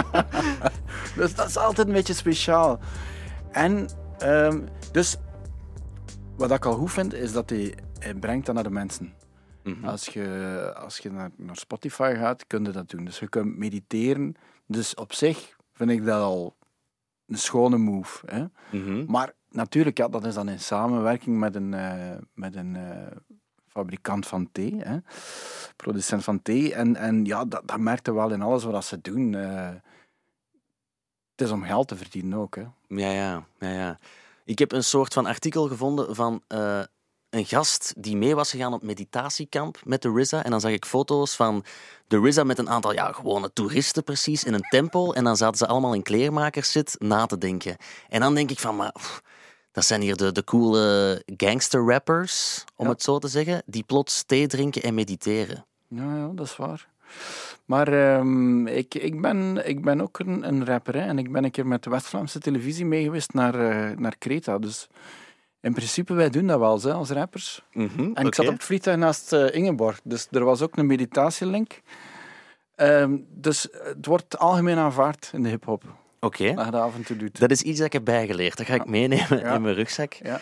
[1.16, 2.78] dus dat is altijd een beetje speciaal.
[3.50, 3.88] En
[4.18, 4.60] ehm,
[4.92, 5.16] dus
[6.36, 9.12] wat ik al goed vind, is dat hij, hij brengt dat naar de mensen.
[9.82, 13.04] Als je, als je naar, naar Spotify gaat, kun je dat doen.
[13.04, 14.34] Dus je kunt mediteren.
[14.66, 16.56] Dus op zich vind ik dat al
[17.26, 18.26] een schone move.
[18.26, 18.44] Hè?
[19.06, 23.16] Maar natuurlijk, ja, dat is dan in samenwerking met een, eh, met een eh,
[23.68, 24.98] fabrikant van thee, hè?
[25.76, 26.74] producent van thee.
[26.74, 29.34] En, en ja, dat, dat merkte wel in alles wat ze doen.
[29.34, 29.68] eh.
[31.30, 32.56] het is om geld te verdienen ook.
[32.56, 32.62] Hè?
[32.88, 33.98] Ja, ja, ja, ja.
[34.44, 36.42] Ik heb een soort van artikel gevonden van
[37.34, 40.44] een gast die mee was gegaan op meditatiekamp met de RZA.
[40.44, 41.64] En dan zag ik foto's van
[42.06, 45.14] de RZA met een aantal ja, gewone toeristen precies in een tempel.
[45.14, 47.76] En dan zaten ze allemaal in kleermakerszit na te denken.
[48.08, 48.94] En dan denk ik van, maar
[49.74, 52.92] dat zijn hier de, de coole gangster rappers, om Ja.
[52.92, 55.64] het zo te zeggen, die plots thee drinken en mediteren.
[55.88, 56.88] Ja, ja, dat is waar.
[57.64, 60.94] Maar ehm, ik, ik, ben, ik ben ook een, een rapper.
[60.94, 64.16] Hè, en ik ben een keer met de West-Vlaamse televisie mee geweest naar, eh, naar
[64.18, 64.58] Kreta.
[64.58, 64.86] Dus
[65.60, 67.62] in principe, wij doen dat wel hè, als rappers.
[67.72, 70.00] En ik zat op het vliegtuig naast eh, Ingeborg.
[70.04, 71.80] Dus er was ook een meditatielink.
[72.74, 75.84] Ehm, dus het wordt algemeen aanvaard in de hip-hop.
[76.24, 76.54] Oké.
[76.54, 77.38] Dat je dat af en toe doet.
[77.38, 78.56] Dat is iets dat ik heb bijgeleerd.
[78.56, 80.12] Dat ga ik meenemen in mijn rugzak.
[80.12, 80.40] Ja.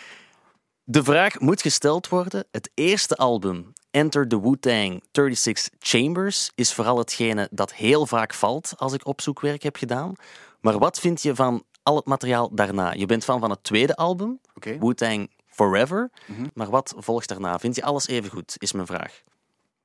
[0.83, 2.45] De vraag moet gesteld worden.
[2.51, 8.73] Het eerste album, Enter the Wu-Tang 36 Chambers, is vooral hetgene dat heel vaak valt
[8.77, 10.13] als ik opzoekwerk heb gedaan.
[10.61, 12.93] Maar wat vind je van al het materiaal daarna?
[12.93, 14.39] Je bent fan van het tweede album.
[14.79, 16.09] Wu-Tang Forever.
[16.25, 16.47] Mhm.
[16.53, 17.59] Maar wat volgt daarna?
[17.59, 19.21] Vind je alles even goed, is mijn vraag.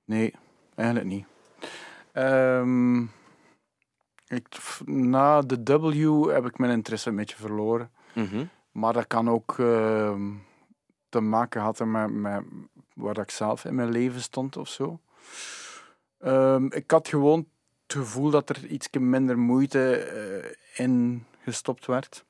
[0.04, 0.34] Nee,
[0.74, 1.26] eigenlijk niet.
[2.12, 3.04] Ehm,
[4.28, 7.90] ik, na de W heb ik mijn interesse een beetje verloren.
[8.14, 8.44] Mhm.
[8.72, 10.32] Maar dat kan ook ehm,
[11.08, 12.42] te maken hadden met, met
[12.94, 15.00] waar ik zelf in mijn leven stond of zo.
[16.18, 17.48] Ehm, ik had gewoon
[17.82, 22.24] het gevoel dat er iets minder moeite eh, in gestopt werd.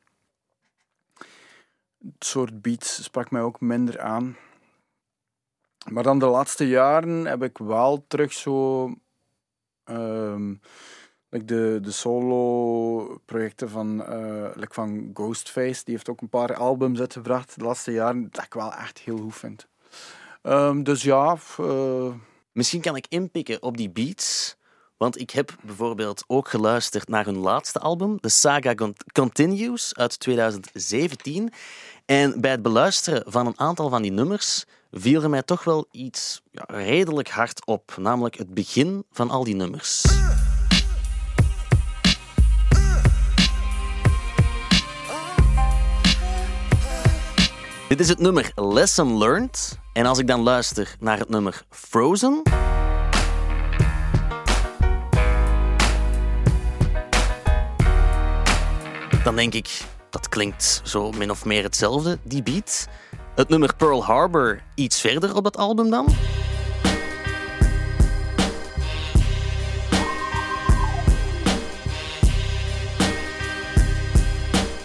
[1.98, 4.36] Het soort beats sprak mij ook minder aan.
[5.90, 8.90] Maar dan de laatste jaren heb ik wel terug zo.
[9.84, 10.54] ehm,
[11.30, 13.96] like de, de solo-projecten van,
[14.54, 18.54] like van Ghostface, die heeft ook een paar albums uitgebracht de laatste jaren, dat ik
[18.54, 19.66] wel echt heel goed vind.
[20.42, 22.10] Ehm, dus ja, eh,
[22.58, 24.56] Misschien kan ik inpikken op die beats.
[24.96, 30.18] Want ik heb bijvoorbeeld ook geluisterd naar hun laatste album, The Saga Con- Continues uit
[30.18, 31.52] 2017.
[32.04, 35.86] En bij het beluisteren van een aantal van die nummers viel er mij toch wel
[35.90, 37.96] iets ja, redelijk hard op.
[37.96, 40.04] Namelijk het begin van al die nummers.
[47.88, 49.78] Dit is het nummer Lesson Learned.
[49.92, 52.42] En als ik dan luister naar het nummer Frozen.
[59.24, 62.88] Dan denk ik, dat klinkt zo min of meer hetzelfde, die beat.
[63.34, 66.06] Het nummer Pearl Harbor iets verder op dat album dan.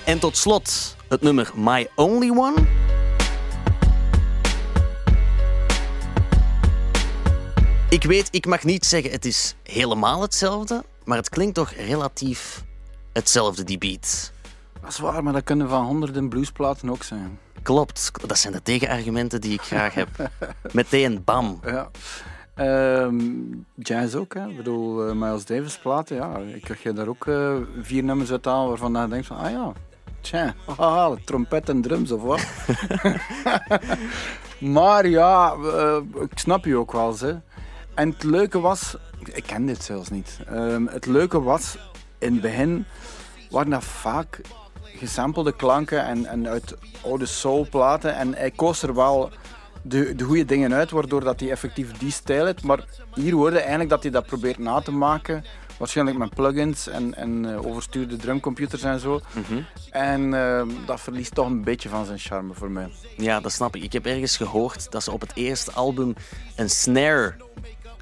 [0.05, 2.55] En tot slot het nummer My Only One.
[7.93, 12.63] Ik weet, ik mag niet zeggen het is helemaal hetzelfde, maar het klinkt toch relatief
[13.11, 14.31] hetzelfde, die beat.
[14.81, 17.39] Dat is waar, maar dat kunnen van honderden bluesplaten ook zijn.
[17.61, 20.09] Klopt, dat zijn de tegenargumenten die ik graag heb.
[20.71, 21.59] Meteen bam.
[21.65, 21.89] Ja.
[22.55, 23.17] Ehm,
[23.75, 24.47] jazz ook, hè.
[24.47, 26.37] Ik bedoel, uh, Miles Davis platen, ja.
[26.37, 29.51] Ik krijg je daar ook uh, vier nummers uit aan waarvan je denkt van, ah
[29.51, 29.71] ja,
[30.21, 32.45] tja, haha, trompet en drums of wat.
[34.77, 37.33] maar ja, uh, ik snap je ook wel, hè.
[37.95, 38.95] En het leuke was,
[39.33, 40.39] ik ken dit zelfs niet.
[40.51, 41.77] Um, het leuke was,
[42.17, 42.85] in het begin
[43.49, 44.41] waren dat vaak
[44.81, 48.15] gesampelde klanken en, en uit oude soulplaten.
[48.15, 49.31] En hij koos er wel
[49.81, 52.63] de, de goede dingen uit, waardoor dat hij effectief die stijl heeft.
[52.63, 55.43] Maar hier hoorde eigenlijk dat hij dat probeert na te maken.
[55.77, 59.21] Waarschijnlijk met plugins en, en uh, overstuurde drumcomputers en zo.
[59.33, 59.65] Mm -hmm.
[59.89, 62.91] En uh, dat verliest toch een beetje van zijn charme voor mij.
[63.17, 63.83] Ja, dat snap ik.
[63.83, 66.13] Ik heb ergens gehoord dat ze op het eerste album
[66.55, 67.35] een snare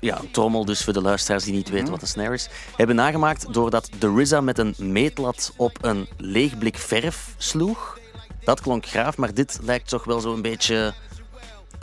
[0.02, 2.96] ja, een trommel dus voor de luisteraars die niet weten wat een snare is, hebben
[2.96, 8.00] nagemaakt doordat de RZA met een meetlat op een leeg blik verf sloeg.
[8.44, 10.94] Dat klonk graaf, maar dit lijkt toch wel zo een beetje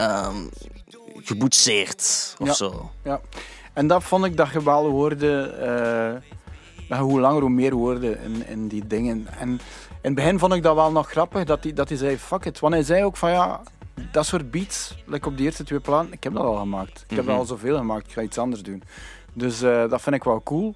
[0.00, 0.50] um,
[1.14, 2.90] geboetseerd of ja, zo.
[3.02, 3.20] Ja,
[3.72, 6.32] en dat vond ik dat je wel hoorde, uh,
[6.88, 9.26] dat hoe langer hoe meer hoorde in, in die dingen.
[9.38, 9.60] En in
[10.00, 12.58] het begin vond ik dat wel nog grappig, dat hij, dat hij zei fuck it.
[12.58, 13.60] Want hij zei ook van ja,
[14.12, 17.04] dat soort beats, like op die eerste twee platen, ik heb dat al gemaakt.
[17.08, 17.26] Ik heb Mhm.
[17.28, 18.82] dat al zoveel gemaakt, ik ga iets anders doen.
[19.32, 20.74] Dus uh, dat vind ik wel cool.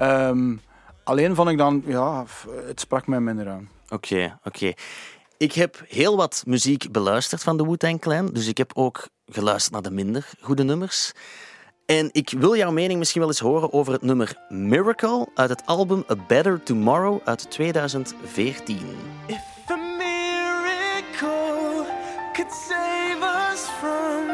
[0.00, 0.60] Um,
[1.04, 2.24] alleen vond ik dan, ja,
[2.66, 3.68] het sprak mij minder aan.
[3.88, 4.36] Oké, okay, oké.
[4.48, 4.76] Okay.
[5.38, 9.72] Ik heb heel wat muziek beluisterd van de Wu-Tang Clan, dus ik heb ook geluisterd
[9.72, 11.12] naar de minder goede nummers.
[11.86, 15.62] En ik wil jouw mening misschien wel eens horen over het nummer Miracle uit het
[15.66, 18.78] album A Better Tomorrow uit 2014.
[19.26, 19.55] If a miracle
[22.46, 24.26] could save us from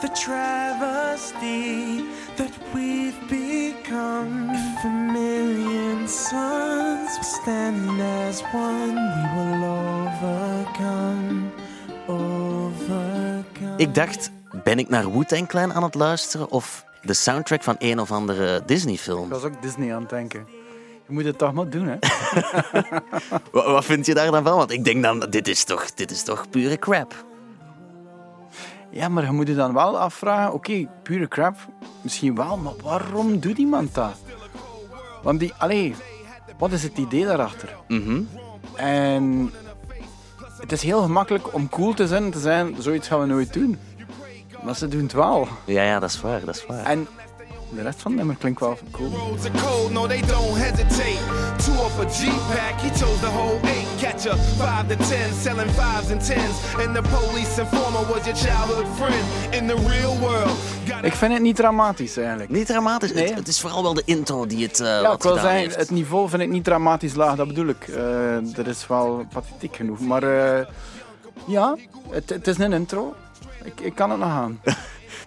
[0.00, 2.04] the travesty
[2.36, 4.50] that we've become.
[4.50, 11.50] If a million suns stand as one, we will overcome.
[12.06, 13.76] Overcome.
[13.76, 14.30] Ik dacht,
[14.64, 18.62] ben ik naar Wu-Tang Clan aan het luisteren of de soundtrack van een of andere
[18.66, 19.24] Disney-film?
[19.24, 20.46] Ik was ook Disney aan het denken.
[21.06, 21.96] Je moet het toch maar doen, hè?
[23.52, 24.56] wat, wat vind je daar dan van?
[24.56, 27.28] Want ik denk dan, dit is toch, dit is toch pure crap.
[28.90, 31.56] Ja, maar je moet je dan wel afvragen, oké, okay, pure crap,
[32.00, 34.16] misschien wel, maar waarom doet iemand dat?
[35.22, 35.94] Want die, allee,
[36.58, 37.76] wat is het idee daarachter?
[37.88, 38.28] Mm -hmm.
[38.74, 39.52] En
[40.60, 43.52] het is heel gemakkelijk om cool te zijn en te zijn, zoiets gaan we nooit
[43.52, 43.78] doen.
[44.62, 45.48] Maar ze doen het wel.
[45.64, 46.84] Ja, ja, dat is waar, dat is waar.
[46.84, 47.08] En
[47.74, 49.10] de rest van het nummer klinkt wel cool.
[49.92, 51.18] No they don't hesitate.
[51.64, 53.86] Two off a G-pack, he chose the whole eight.
[53.98, 56.56] Catch a five to ten, selling fives and tens.
[56.86, 60.58] And the police informer was your childhood friend in the real world.
[61.02, 62.50] Ik vind het niet dramatisch eigenlijk.
[62.50, 63.12] Niet dramatisch?
[63.12, 63.26] Nee.
[63.26, 65.76] Het, het is vooral wel de intro die het uh, Ja, ik wil zeggen, heeft.
[65.76, 67.88] het niveau vind ik niet dramatisch laag, dat bedoel ik.
[67.88, 67.96] Uh,
[68.54, 70.00] dat is wel pathetiek genoeg.
[70.00, 70.66] Maar uh,
[71.46, 71.76] ja,
[72.10, 73.14] het, het is een intro.
[73.64, 74.60] Ik, ik kan het nog aan.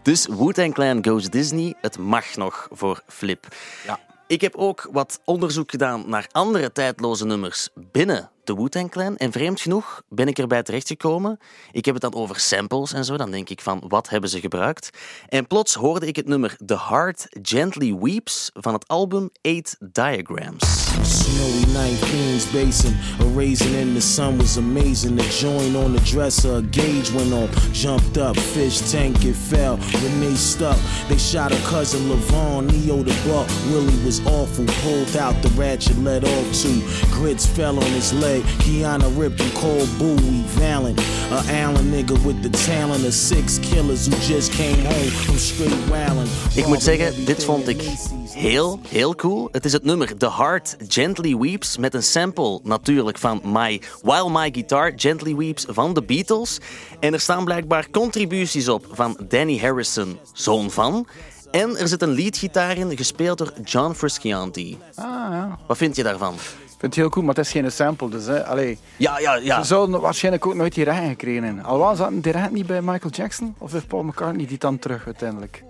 [0.04, 3.48] Dus Wu-Tang Clan Goes Disney, het mag nog voor Flip.
[3.86, 4.00] Ja.
[4.28, 9.17] Ik heb ook wat onderzoek gedaan naar andere tijdloze nummers binnen de Wu-Tang Clan.
[9.17, 11.39] En vreemd genoeg ben ik erbij terechtgekomen.
[11.71, 13.17] Ik heb het dan over samples en zo.
[13.17, 14.89] Dan denk ik van, wat hebben ze gebruikt?
[15.29, 20.82] En plots hoorde ik het nummer The Heart Gently Weeps van het album Eight Diagrams.
[21.01, 22.95] Snowy night, Queens Basin.
[23.21, 25.17] A raisin in the sun was amazing.
[25.17, 27.49] The joint on the dresser, a gauge went on.
[27.71, 29.77] Jumped up, fish tank, it fell.
[30.01, 30.77] Renee stuck.
[31.08, 33.47] They shot her cousin Levon, Neo the buck.
[33.71, 34.65] Willie was awful.
[34.82, 36.82] Pulled out the ratchet, let off two.
[37.11, 38.32] Grits fell on his leg.
[38.41, 40.43] Kiana ripped him cold buoy.
[40.57, 40.95] Valen.
[41.31, 45.89] A Allen nigga with the talent of six killers who just came home from straight
[45.89, 46.27] wildin'.
[46.55, 47.81] Ik moet zeggen, dit vond ik
[48.29, 49.49] heel, heel cool.
[49.51, 54.29] Het is het nummer The Heart Gently Weeps met een sample natuurlijk van My While
[54.29, 56.59] My Guitar Gently Weeps van de Beatles.
[56.99, 61.07] En er staan blijkbaar contributies op van Danny Harrison, zoon van.
[61.51, 64.75] En er zit een leadgitaar in, gespeeld door John Frusciante.
[64.95, 65.59] Ah, ja.
[65.67, 66.36] Wat vind je daarvan?
[66.84, 68.45] Vind het heel cool, maar het is geen sample, dus hè.
[68.45, 68.77] Allee.
[68.97, 69.61] Ja, ja, ja.
[69.61, 71.63] Ze zouden waarschijnlijk ook nooit die rechten gekregen hebben.
[71.63, 73.55] Alhoewel, zaten die rechten niet bij Michael Jackson?
[73.57, 75.63] Of heeft Paul McCartney die dan terug uiteindelijk?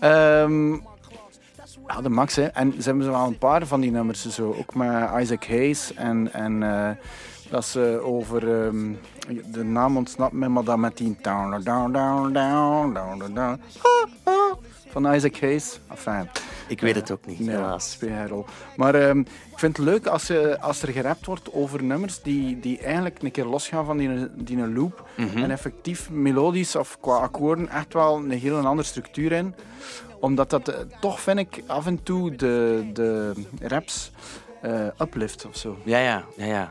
[0.00, 0.72] Um,
[1.86, 2.44] ja, de max, hè.
[2.44, 4.54] En ze hebben zo wel een paar van die nummers, zo.
[4.58, 6.88] ook met Isaac Hayes en, en uh,
[7.50, 8.64] Dat is eh, over...
[8.64, 8.92] ehm,
[9.52, 11.16] de naam ontsnapt me, maar dan met die...
[11.22, 13.60] Down, down, down, down, down, down,
[15.02, 15.78] van Isaac Hayes.
[15.90, 16.28] Enfin,
[16.68, 17.98] Ik weet het ook niet, Nee, helaas.
[18.76, 22.60] Maar ehm, ik vind het leuk als, eh, als er gerapt wordt over nummers die,
[22.60, 25.08] die eigenlijk een keer losgaan van die, die een loop.
[25.16, 25.38] Mhm.
[25.38, 29.54] En effectief melodisch of qua akkoorden echt wel een heel een andere structuur in.
[30.20, 34.10] Omdat dat eh, toch, vind ik, af en toe de, de raps
[34.62, 35.78] eh, uplift of zo.
[35.84, 36.70] Ja, ja, ja, ja.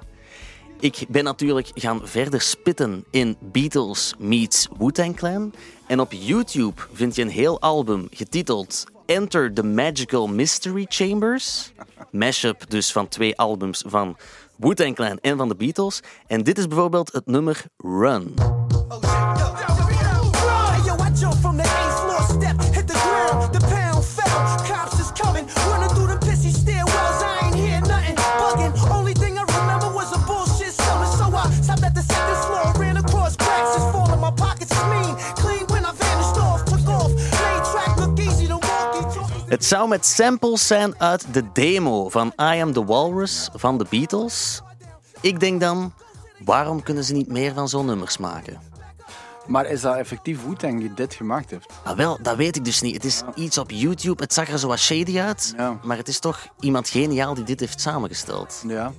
[0.80, 5.54] Ik ben natuurlijk gaan verder spitten in Beatles meets Wu-Tang Clan.
[5.88, 11.72] En op YouTube vind je een heel album getiteld Enter the Magical Mystery Chambers.
[12.12, 14.18] Mashup dus van twee albums van
[14.56, 16.00] Wu-Tang Clan en van de Beatles.
[16.28, 18.34] En dit is bijvoorbeeld het nummer Run.
[19.00, 19.75] Hey,
[39.56, 43.86] Het zou met samples zijn uit de demo van I Am The Walrus van de
[43.90, 44.62] Beatles.
[45.22, 45.94] Ik denk dan,
[46.44, 48.60] waarom kunnen ze niet meer van zo'n nummers maken?
[49.48, 51.74] Maar is dat effectief Wu-Tang die dit gemaakt heeft?
[51.84, 52.94] Ah, wel, dat weet ik dus niet.
[52.94, 54.22] Het is iets op YouTube.
[54.24, 55.56] Het zag er zo wat shady uit.
[55.84, 58.64] Maar het is toch iemand geniaal die dit heeft samengesteld.
[58.68, 58.92] Ja.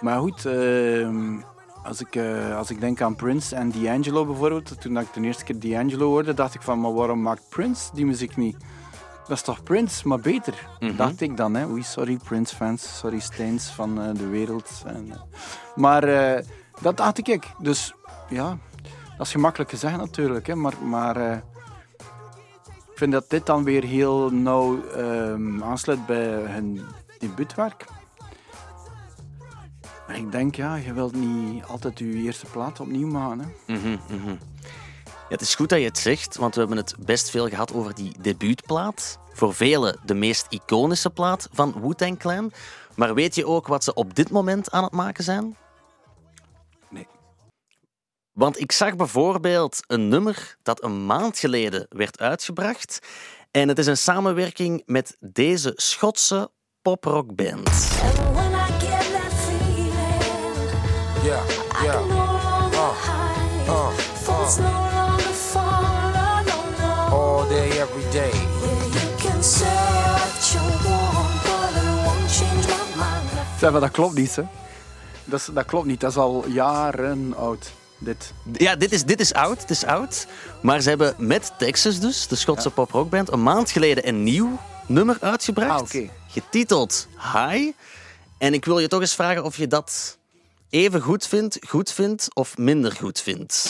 [0.00, 1.40] Maar goed, ehm,
[1.82, 5.44] als, ik, eh, als ik denk aan Prince en D'Angelo bijvoorbeeld, toen ik de eerste
[5.44, 8.56] keer D'Angelo hoorde, dacht ik van, maar waarom maakt Prince die muziek niet?
[9.30, 10.96] Dat is toch Prince, maar beter, Mhm.
[10.96, 11.54] dacht ik dan.
[11.54, 11.66] Hè.
[11.66, 14.82] Oei, sorry Prince-fans, sorry Steins van eh, de wereld.
[14.86, 15.20] En, eh,
[15.76, 16.44] maar eh,
[16.80, 17.46] dat dacht ik.
[17.58, 17.94] Dus
[18.28, 18.58] ja,
[19.16, 20.74] dat is gemakkelijk gezegd natuurlijk, hè, maar...
[20.84, 21.42] maar
[22.90, 26.80] ik vind dat dit dan weer heel nauw ehm, aansluit bij hun
[27.18, 27.84] debuutwerk.
[30.06, 33.38] Maar ik denk, ja, je wilt niet altijd je eerste plaat opnieuw maken.
[33.66, 33.74] Hè.
[33.74, 34.30] Mhm, mhm.
[35.04, 37.72] Ja, het is goed dat je het zegt, want we hebben het best veel gehad
[37.74, 39.18] over die debuutplaat.
[39.32, 42.52] Voor velen de meest iconische plaat van Wu-Tang Clan.
[42.94, 45.56] Maar weet je ook wat ze op dit moment aan het maken zijn?
[46.88, 47.06] Nee.
[48.32, 52.98] Want ik zag bijvoorbeeld een nummer dat een maand geleden werd uitgebracht.
[53.50, 56.50] En het is een samenwerking met deze Schotse
[56.82, 57.68] poprockband.
[61.22, 61.46] Yeah,
[61.82, 62.06] yeah.
[62.06, 62.30] Uh,
[63.66, 63.90] uh,
[64.58, 64.90] uh.
[67.12, 68.59] All day, every day.
[73.58, 74.42] Zeg, maar dat klopt niet, hè.
[75.24, 78.32] Dat, is- dat klopt niet, dat is al jaren oud, dit.
[78.52, 80.26] Ja, dit is, dit is oud, het is oud.
[80.62, 85.16] Maar ze hebben met Texas dus, de Schotse poprockband, een maand geleden een nieuw nummer
[85.20, 85.94] uitgebracht.
[85.94, 87.70] Ah, Getiteld High.
[88.38, 90.18] En ik wil je toch eens vragen of je dat
[90.70, 93.68] even goed vindt, goed vindt of minder goed vindt.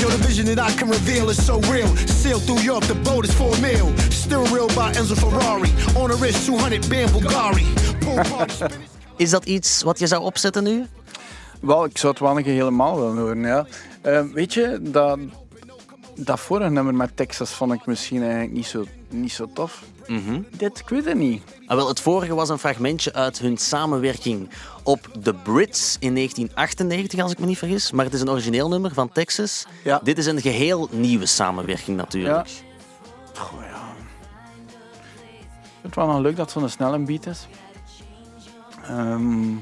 [0.00, 1.88] Yo, the vision that I can reveal is so real.
[2.06, 3.88] Sail through Europe, the boat is for a meal.
[4.10, 5.70] Still real by Enzo Ferrari.
[5.96, 7.66] On the wrist, 200 band Bulgari.
[9.16, 10.86] Is dat iets wat je zou opzetten nu?
[11.60, 13.66] Wel, ik zou het wel een keer helemaal willen horen, ja.
[14.00, 15.18] Eh, weet je, dat,
[16.14, 19.82] dat vorige nummer met Texas vond ik misschien eigenlijk niet zo, niet zo tof.
[20.56, 21.42] Dit, ik weet het niet.
[21.66, 24.50] Ah, wel, het vorige was een fragmentje uit hun samenwerking
[24.82, 27.90] op The Brits in 1998, als ik me niet vergis.
[27.90, 29.66] Maar het is een origineel nummer van Texas.
[29.84, 30.00] Ja.
[30.02, 32.48] Dit is een geheel nieuwe samenwerking natuurlijk.
[33.34, 33.88] Goh, ja.
[35.62, 37.48] Ik vind het wel nog leuk dat het zo'n snelle beat is.
[38.86, 39.56] Ehm,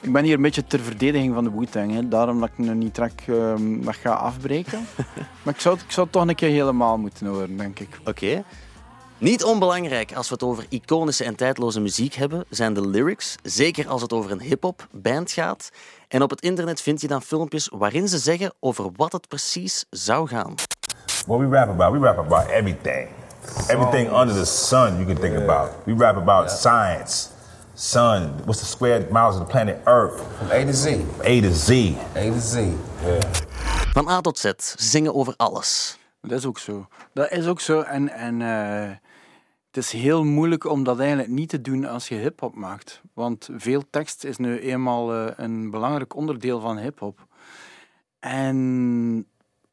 [0.00, 1.92] ik ben hier een beetje ter verdediging van de Wu-Tang.
[1.92, 2.08] hè.
[2.08, 4.86] Daarom dat ik nu niet trek ehm, dat ga afbreken.
[5.42, 7.98] maar ik zou, het, ik zou het toch een keer helemaal moeten horen, denk ik.
[8.04, 8.44] Oké.
[9.22, 13.34] Niet onbelangrijk als we het over iconische en tijdloze muziek hebben, zijn de lyrics.
[13.42, 15.70] Zeker als het over een hip-hop band gaat.
[16.08, 19.84] En op het internet vind je dan filmpjes waarin ze zeggen over wat het precies
[19.90, 20.54] zou gaan.
[21.26, 23.08] What we rap about, we rap about everything.
[23.68, 25.70] Everything under the sun you can think about.
[25.84, 27.28] We rap about science,
[27.74, 30.20] sun, what's the square miles of the planet Earth.
[30.36, 30.86] From A to Z.
[31.24, 31.94] A to Z.
[32.16, 32.54] A to Z.
[32.54, 33.20] Yeah.
[33.92, 34.44] Van A tot Z.
[34.44, 36.00] Ze zingen over alles.
[36.20, 36.86] Dat is ook zo.
[37.12, 37.80] Dat is ook zo.
[37.80, 38.90] En, en eh,
[39.72, 43.02] het is heel moeilijk om dat eigenlijk niet te doen als je hip-hop maakt.
[43.14, 47.26] Want veel tekst is nu eenmaal eh, een belangrijk onderdeel van hip-hop.
[48.18, 49.26] En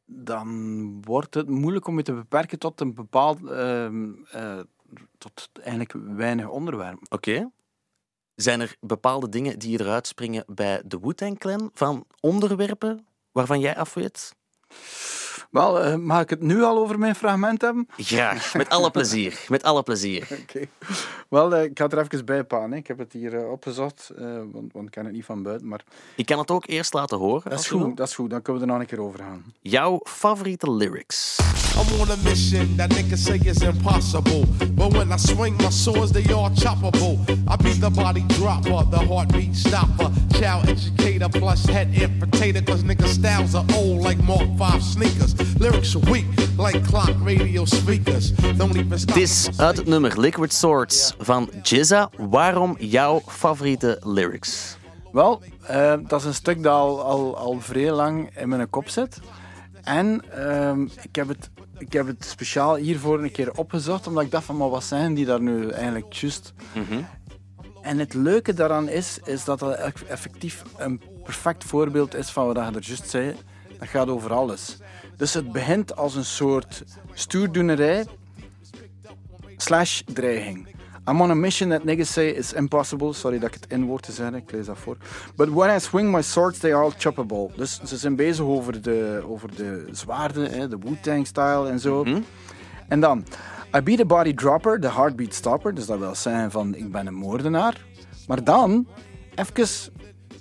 [0.06, 3.46] dan wordt het moeilijk om je te beperken tot een bepaald.
[3.46, 4.60] ehm, eh,
[5.18, 6.98] tot eigenlijk weinig onderwerp.
[7.08, 7.50] Oké.
[8.34, 11.70] Zijn er bepaalde dingen die je eruit springen bij de Wu-Tang Clan?
[11.74, 14.34] Van onderwerpen waarvan jij af weet?
[15.50, 17.88] Wel, uh, mag ik het nu al over mijn fragment hebben?
[17.96, 19.44] Graag, met alle plezier.
[19.48, 20.28] Met alle plezier.
[20.42, 20.66] Oké.
[21.28, 22.78] Wel, uh, ik ga het er even bij panen.
[22.78, 24.10] Ik heb het hier uh, opgezocht,
[24.52, 25.68] want, want, ik ken het niet van buiten.
[25.68, 25.84] Maar...
[26.16, 27.50] Ik kan het ook eerst laten horen.
[27.50, 28.30] Dat is goed, dat is goed.
[28.30, 29.44] Dan kunnen we er nog een keer over gaan.
[29.60, 31.38] Jouw favoriete lyrics?
[31.76, 34.44] I'm on a mission that niggas say is impossible.
[34.74, 37.18] But when I swing my swords, they all choppable.
[37.48, 40.10] I beat the body dropper, the heartbeat stopper.
[40.32, 42.66] Child educator plus head infiltrator.
[42.66, 45.39] Cause niggas styles are old like Mark 5 sneakers.
[45.40, 46.26] Lyrics are weak
[46.58, 48.32] like clock radio speakers.
[48.56, 49.14] Don't even stop.
[49.14, 52.10] Het is uit het nummer Liquid Swords van Jizza.
[52.16, 54.76] Waarom jouw favoriete lyrics?
[55.12, 58.88] Wel, uh, dat is een stuk dat al, al, al vrij lang in mijn kop
[58.88, 59.20] zit.
[59.82, 60.72] En uh,
[61.02, 64.56] ik, heb het, ik heb het speciaal hiervoor een keer opgezocht, omdat ik dacht van,
[64.56, 66.52] maar wat zijn die daar nu eigenlijk juist?
[66.74, 67.06] Mm -hmm.
[67.82, 69.74] En het leuke daaraan is, is dat dat
[70.08, 73.34] effectief een perfect voorbeeld is van wat je er juist zei.
[73.78, 74.76] Dat gaat over alles.
[75.20, 78.06] Dus het begint als een soort stoerdoenerij
[79.56, 80.66] slash dreiging.
[81.08, 83.12] I'm on a mission that niggas say is impossible.
[83.12, 84.96] Sorry dat ik het in-woord te zeggen, ik lees dat voor.
[85.36, 87.50] But when I swing my swords, they all choppable.
[87.56, 92.04] Dus ze zijn bezig over de, over de zwaarden, hè, de Wu-Tang-style en zo.
[92.04, 92.20] Mhm.
[92.88, 93.24] En dan,
[93.76, 95.74] I be the body dropper, the heartbeat stopper.
[95.74, 97.84] Dus dat wil zeggen van, ik ben een moordenaar.
[98.26, 98.86] Maar dan,
[99.34, 99.90] even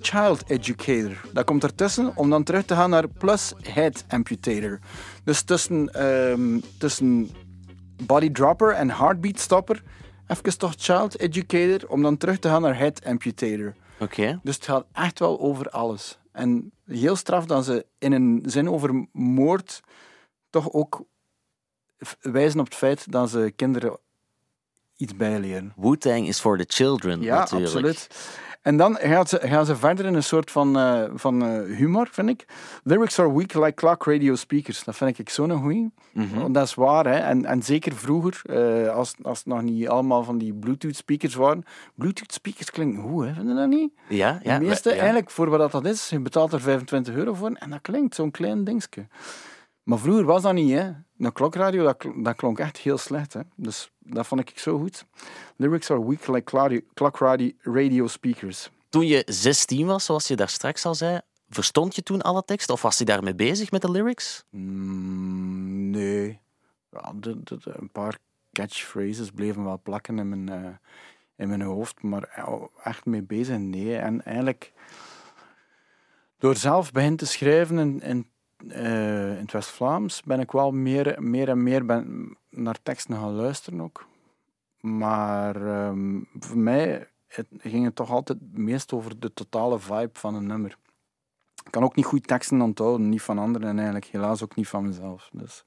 [0.01, 1.21] child educator.
[1.33, 4.79] Dat komt ertussen om dan terug te gaan naar plus head amputator.
[5.23, 7.29] Dus tussen, um, tussen
[8.03, 9.83] body dropper en heartbeat stopper,
[10.27, 13.75] even toch child educator om dan terug te gaan naar head amputator.
[13.99, 14.03] Oké.
[14.03, 14.39] Okay.
[14.43, 16.17] Dus het gaat echt wel over alles.
[16.31, 19.81] En heel straf dat ze in een zin over moord
[20.49, 21.03] toch ook
[22.19, 23.97] wijzen op het feit dat ze kinderen
[24.97, 25.73] iets bijleren.
[25.75, 27.65] Wu-Tang is for the children, ja, natuurlijk.
[27.65, 28.07] absoluut.
[28.61, 32.07] En dan gaan ze, gaan ze verder in een soort van, uh, van uh, humor,
[32.11, 32.45] vind ik.
[32.83, 34.83] Lyrics are weak like clock radio speakers.
[34.83, 35.91] Dat vind ik zo'n goeie.
[36.13, 36.53] Mm -hmm.
[36.53, 37.17] Dat is waar, hè.
[37.17, 41.35] En, en zeker vroeger, uh, als, als het nog niet allemaal van die Bluetooth speakers
[41.35, 41.63] waren.
[41.95, 43.33] Bluetooth speakers klinken hoe, hè?
[43.33, 43.91] Vind je dat niet?
[44.09, 44.59] Ja, ja.
[44.59, 44.95] De meeste, ja.
[44.95, 48.31] eigenlijk, voor wat dat is, je betaalt er 25 euro voor en dat klinkt zo'n
[48.31, 49.07] klein dingetje.
[49.83, 50.91] Maar vroeger was dat niet, hè.
[51.17, 53.41] Een klokradio, dat, dat klonk echt heel slecht, hè.
[53.55, 55.05] Dus dat vond ik zo goed.
[55.55, 57.17] Lyrics are weak like clock
[57.61, 58.69] radio speakers.
[58.89, 62.73] Toen je 16 was, zoals je daar straks al zei, verstond je toen alle teksten?
[62.73, 64.43] Of was je daarmee bezig met de lyrics?
[64.49, 66.39] Mm, nee.
[66.91, 68.17] Ja, de, de, de, een paar
[68.51, 70.69] catchphrases bleven wel plakken in mijn, uh,
[71.35, 72.43] in mijn hoofd, maar
[72.83, 73.97] echt mee bezig, nee.
[73.97, 74.73] En eigenlijk,
[76.37, 78.27] door zelf begin te schrijven in, in,
[78.67, 83.35] uh, in het West-Vlaams, ben ik wel meer, meer en meer ben naar teksten gaan
[83.35, 84.05] luisteren ook.
[84.79, 85.55] Maar
[85.87, 90.47] um, voor mij het, ging het toch altijd meest over de totale vibe van een
[90.47, 90.77] nummer.
[91.65, 94.67] Ik kan ook niet goed teksten onthouden, niet van anderen en eigenlijk helaas ook niet
[94.67, 95.29] van mezelf.
[95.31, 95.63] Dus.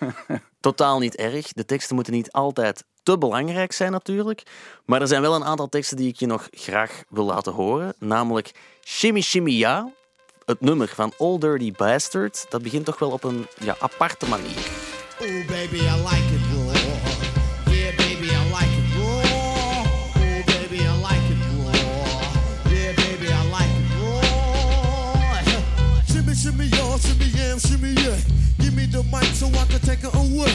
[0.60, 1.52] Totaal niet erg.
[1.52, 4.42] De teksten moeten niet altijd te belangrijk zijn natuurlijk.
[4.84, 7.94] Maar er zijn wel een aantal teksten die ik je nog graag wil laten horen.
[7.98, 9.92] Namelijk Shimmy Shimmy Ja,
[10.46, 12.46] het nummer van Old Dirty Bastard.
[12.48, 14.70] Dat begint toch wel op een ja, aparte manier.
[15.20, 16.76] Oh baby, I like it raw.
[17.74, 19.22] Yeah baby, I like it raw.
[20.14, 22.72] Oh baby, I like it raw.
[22.72, 25.42] Yeah baby, I like it raw.
[26.06, 28.16] Shimmy, shimmy, y'all, shimmy, yam, shimmy, yeah.
[28.58, 30.54] Give me the mic so I can take it away.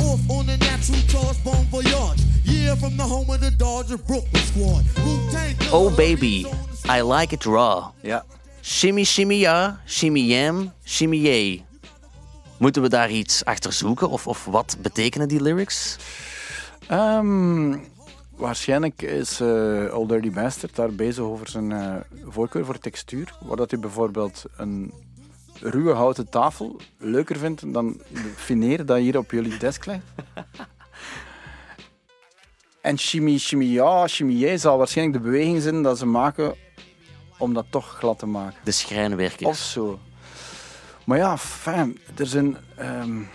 [0.00, 2.20] Off on the natural charge, bon voyage.
[2.44, 4.84] Yeah, from the home of the Dodger Brooklyn squad.
[5.72, 6.46] Oh baby,
[6.88, 7.92] I like it raw.
[8.02, 8.22] Ja.
[8.64, 11.64] Shimmy shimmy ja, shimmy yam, shimmy.
[12.58, 14.10] Moeten we daar iets achter zoeken?
[14.10, 15.96] Of, of wat betekenen die lyrics?
[16.90, 17.82] Um,
[18.36, 23.34] waarschijnlijk is uh, Dirty Bastard daar bezig over zijn uh, voorkeur voor textuur.
[23.40, 24.92] Waar dat hij bijvoorbeeld een
[25.60, 30.04] ruwe houten tafel leuker vindt dan de fineer dat hier op jullie desk ligt.
[32.80, 36.54] En shimmy, shimmy ja, shimmy jij zal waarschijnlijk de beweging zijn dat ze maken
[37.42, 38.58] om dat toch glad te maken.
[38.64, 39.48] De schrijnwerkers.
[39.48, 39.98] Of zo.
[41.04, 42.56] Maar ja, fijn, er zijn...
[42.80, 43.28] Um,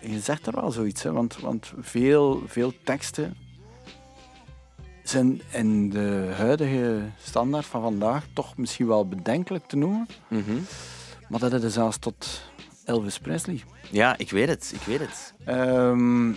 [0.00, 3.36] je zegt er wel zoiets, hè, want, want veel, veel teksten
[5.02, 10.06] zijn in de huidige standaard van vandaag toch misschien wel bedenkelijk te noemen.
[10.28, 10.66] Mm -hmm.
[11.28, 12.42] Maar dat is zelfs tot
[12.84, 13.62] Elvis Presley.
[13.90, 15.34] Ja, ik weet het, ik weet het.
[15.48, 16.36] Um,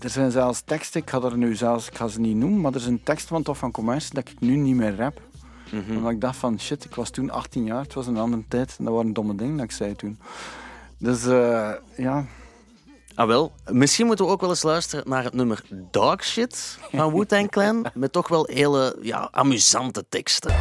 [0.00, 2.72] er zijn zelfs teksten, ik ga er nu zelfs, ik ga ze niet noemen, maar
[2.72, 5.20] er is een tekst van Tof van Commerce dat ik nu niet meer rap.
[5.70, 5.96] Mm -hmm.
[5.96, 8.74] Omdat ik dacht van, shit, ik was toen 18 jaar, het was een andere tijd
[8.78, 10.18] en dat waren domme dingen dat ik zei toen.
[10.98, 12.24] Dus uh, ja...
[13.14, 17.12] Ah wel, misschien moeten we ook wel eens luisteren naar het nummer Dog Shit van
[17.12, 17.86] Wu-Tang Clan.
[17.94, 20.52] Met toch wel hele ja, amusante teksten.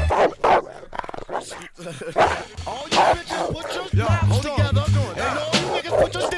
[6.29, 6.36] She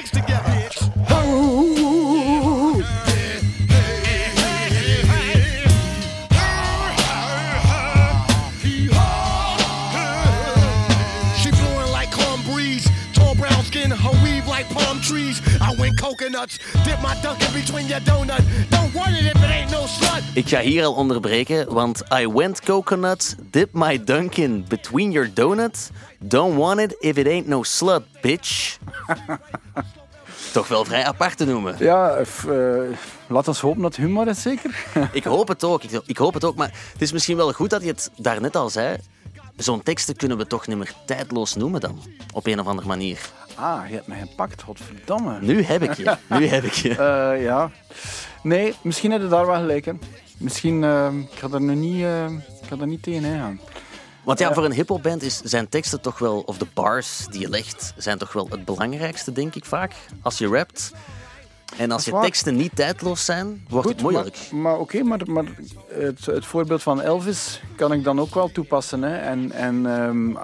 [20.34, 25.34] Ik ga hier al onderbreken, want I went coconut, dip my dunk in between your
[25.34, 25.90] donut.
[26.20, 28.78] Don't want it if it ain't no slut, bitch.
[30.54, 31.76] Toch wel vrij apart te noemen.
[31.80, 32.80] Ja, f- eh,
[33.28, 34.86] laat ons hopen dat het humor is, zeker.
[35.12, 35.84] Ik hoop het ook.
[35.84, 36.56] Ik, ik hoop het ook.
[36.56, 38.98] Maar het is misschien wel goed dat je het daarnet al zei.
[39.58, 42.02] Zo'n teksten kunnen we toch niet meer tijdloos noemen dan?
[42.34, 43.20] Op een of andere manier.
[43.60, 45.38] Ah, je hebt me gepakt, godverdamme.
[45.42, 46.18] Nu heb ik je.
[46.40, 46.90] Nu heb ik je.
[46.90, 47.72] Eh, ja.
[48.44, 50.02] Nee, misschien heb je daar wel gelijk in.
[50.38, 53.60] Misschien, eh, ik ga er nu niet, eh, ik ga er niet tegen gaan.
[54.24, 57.50] Want ja, voor een hiphopband is zijn teksten toch wel, of de bars die je
[57.50, 59.94] legt, zijn toch wel het belangrijkste, denk ik vaak.
[60.22, 60.92] Als je rapt.
[61.78, 62.24] En als je waar.
[62.24, 64.38] teksten niet tijdloos zijn, wordt het moeilijk.
[64.52, 65.46] Maar, maar oké, maar, maar
[65.88, 69.02] het, het voorbeeld van Elvis kan ik dan ook wel toepassen.
[69.02, 69.18] Hè.
[69.18, 70.36] En, en ehm,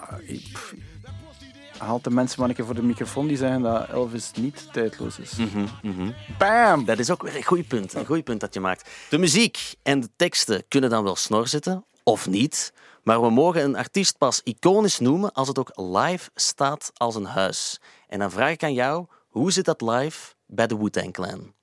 [1.78, 5.20] haalt de mensen maar een keer voor de microfoon die zeggen dat Elvis niet tijdloos
[5.20, 5.36] is.
[5.36, 6.12] Mhm, mhm.
[6.38, 6.86] Bam!
[6.86, 7.94] Dat is ook weer een goed punt.
[7.94, 8.90] Een goed punt dat je maakt.
[9.10, 12.74] De muziek en de teksten kunnen dan wel snor zitten, of niet.
[13.04, 17.26] Maar we mogen een artiest pas iconisch noemen als het ook live staat als een
[17.26, 17.82] huis.
[18.08, 21.54] En dan vraag ik aan jou, hoe zit dat live bij de Wu-Tang Clan?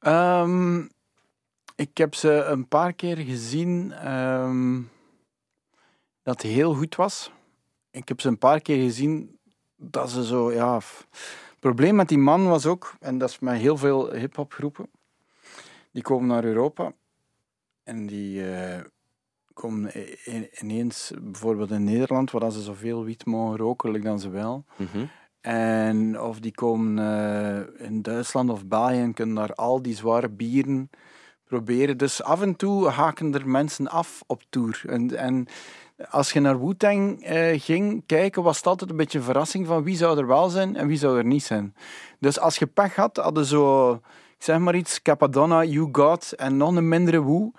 [0.00, 0.80] Ehm,
[1.76, 4.80] ik heb ze een paar keer gezien ehm,
[6.22, 7.30] dat heel goed was.
[7.98, 9.38] Ik heb ze een paar keer gezien
[9.76, 10.74] dat ze zo, ja...
[10.74, 14.90] Het probleem met die man was ook, en dat is met heel veel hip-hopgroepen,
[15.90, 16.92] die komen naar Europa
[17.82, 18.84] en die eh,
[19.52, 19.92] komen
[20.60, 24.64] ineens, bijvoorbeeld in Nederland, waar ze zoveel wiet mogen roken, dan ze wel.
[24.76, 25.04] Mhm.
[25.40, 30.28] En of die komen eh, in Duitsland of België en kunnen daar al die zware
[30.28, 30.90] bieren
[31.44, 31.96] proberen.
[31.96, 34.82] Dus af en toe haken er mensen af op tour.
[34.86, 35.46] En, en
[36.10, 39.82] als je naar Wu-Tang eh, ging kijken, was het altijd een beetje een verrassing van
[39.82, 41.74] wie zou er wel zijn en wie zou er niet zijn.
[42.18, 43.92] Dus als je pech had, hadden zo,
[44.38, 47.50] ik zeg maar iets, Capadonna, You Got en nog een mindere Wu.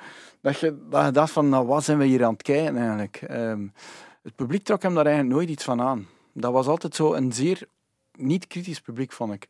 [0.42, 3.22] Dat je, dat dacht van, nou wat zijn we hier aan het kijken eigenlijk?
[3.22, 3.68] Ehm,
[4.24, 6.08] het publiek trok hem daar eigenlijk nooit iets van aan.
[6.34, 7.68] Dat was altijd zo een zeer
[8.12, 9.48] niet kritisch publiek, vond ik.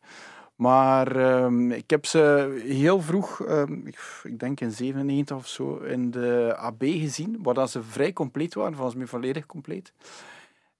[0.60, 5.76] Maar ehm, ik heb ze heel vroeg, ehm, ik, ik denk in 97 of zo,
[5.76, 9.92] in de AB gezien, waar dat ze vrij compleet waren, volgens mij volledig compleet.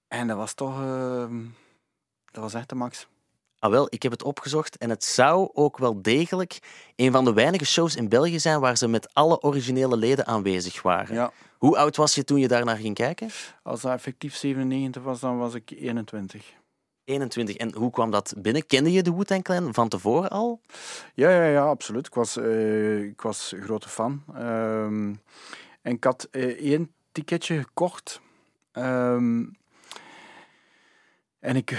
[0.07, 1.35] En dat was toch, ehm,
[2.31, 3.07] dat was echt de max.
[3.59, 6.59] Ah wel, ik heb het opgezocht en het zou ook wel degelijk
[6.95, 10.81] een van de weinige shows in België zijn waar ze met alle originele leden aanwezig
[10.81, 11.15] waren.
[11.15, 11.31] Ja.
[11.57, 13.29] Hoe oud was je toen je daar naar ging kijken?
[13.63, 16.59] Als dat effectief 97 was, dan was ik 21.
[17.11, 17.55] 21.
[17.55, 18.65] En hoe kwam dat binnen?
[18.67, 20.61] Kende je de Wu-Tang Clan van tevoren al?
[21.13, 22.07] Ja, ja, ja, absoluut.
[22.07, 24.23] Ik was, eh, ik was grote fan.
[24.35, 25.13] Ehm,
[25.81, 28.21] en ik had eh, één ticketje gekocht.
[28.71, 29.45] Ehm,
[31.39, 31.71] en ik,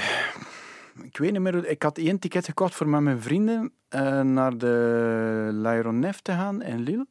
[1.02, 4.58] ik weet niet meer, ik had één ticket gekocht voor met mijn vrienden eh, naar
[4.58, 7.06] de L'Aéronef te gaan in Lille.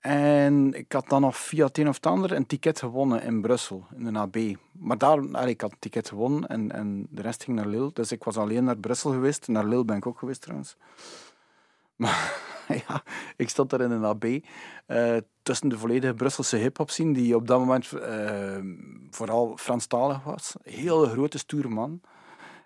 [0.00, 3.40] En ik had dan nog via het een of het ander een ticket gewonnen in
[3.40, 4.36] Brussel, in de AB.
[4.72, 7.90] Maar daar, ik had een ticket gewonnen en, en de rest ging naar Lille.
[7.92, 9.48] Dus ik was alleen naar Brussel geweest.
[9.48, 10.76] Naar Lille ben ik ook geweest trouwens.
[11.96, 12.46] Maar
[12.88, 13.02] ja,
[13.36, 14.24] ik stond daar in een AB
[14.86, 18.58] eh, tussen de volledige Brusselse hip-hop scene, die op dat moment eh,
[19.10, 20.54] vooral Franstalig was.
[20.62, 22.00] Heel grote, stoere man.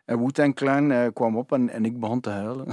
[0.05, 2.66] En Wu-Tang Clan eh, kwam op en, en ik begon te huilen.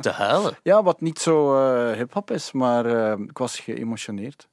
[0.00, 0.58] Te huilen?
[0.62, 4.48] Ja, wat niet zo eh hip-hop is, maar eh, ik was geëmotioneerd.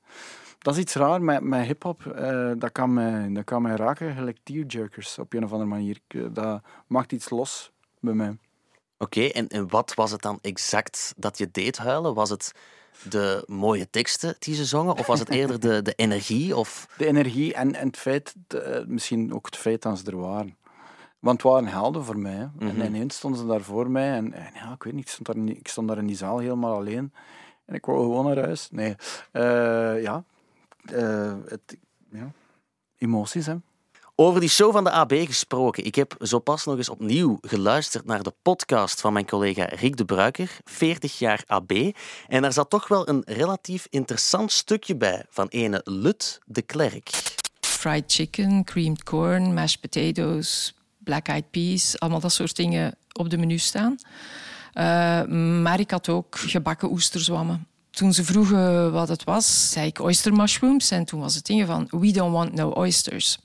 [0.59, 2.05] Dat is iets raar met, met hip-hop.
[2.05, 5.99] eh, dat, kan mij, dat kan mij raken, gelijk tearjerkers op een of andere manier.
[6.31, 8.37] Dat maakt iets los bij mij.
[8.97, 12.13] Oké, en, en wat was het dan exact dat je deed huilen?
[12.13, 12.51] Was het
[13.09, 14.97] de mooie teksten die ze zongen?
[14.97, 16.55] Of was het eerder de, de energie?
[16.57, 16.87] Of...
[16.97, 18.35] De energie en, en het feit,
[18.87, 20.57] misschien ook het feit dat ze er waren.
[21.19, 22.33] Want het waren helden voor mij.
[22.35, 22.45] hè.
[22.45, 22.81] Mhm.
[22.81, 24.11] En ineens stonden ze daar voor mij.
[24.11, 26.15] En, en ja, ik weet niet, ik stond, daar, niet- ik stond daar in die
[26.17, 27.13] zaal helemaal alleen.
[27.65, 28.67] En ik wou gewoon naar huis.
[28.71, 28.95] Nee,
[29.31, 30.23] Eh, ja.
[30.85, 31.77] Eh, het,
[32.11, 32.31] ja.
[32.97, 33.55] Emoties, hè.
[34.15, 35.85] Over die show van de AB gesproken.
[35.85, 39.97] Ik heb zo pas nog eens opnieuw geluisterd naar de podcast van mijn collega Rick
[39.97, 41.71] de Bruiker, 40 jaar AB.
[42.27, 47.09] En daar zat toch wel een relatief interessant stukje bij van ene Lut de Klerk.
[47.59, 50.75] fried chicken, creamed corn, mashed potatoes,
[51.09, 53.95] black eyed peas, allemaal dat soort dingen op de menu staan.
[54.73, 55.23] Uh,
[55.61, 57.67] maar ik had ook gebakken oesterzwammen.
[57.89, 60.91] Toen ze vroegen wat het was, zei ik oyster mushrooms.
[60.91, 63.37] En toen was het ding van, we don't want no oysters.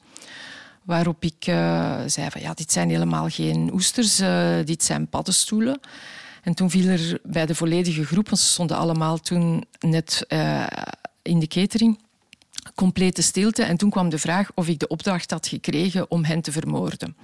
[0.83, 5.81] Waarop ik uh, zei van, ja, dit zijn helemaal geen oesters, uh, dit zijn paddenstoelen.
[6.43, 10.27] En toen viel er bij de volledige groep, want ze stonden allemaal toen net
[11.23, 11.99] in de catering,
[12.75, 13.63] complete stilte.
[13.63, 17.17] En toen kwam de vraag of ik de opdracht had gekregen om hen te vermoorden.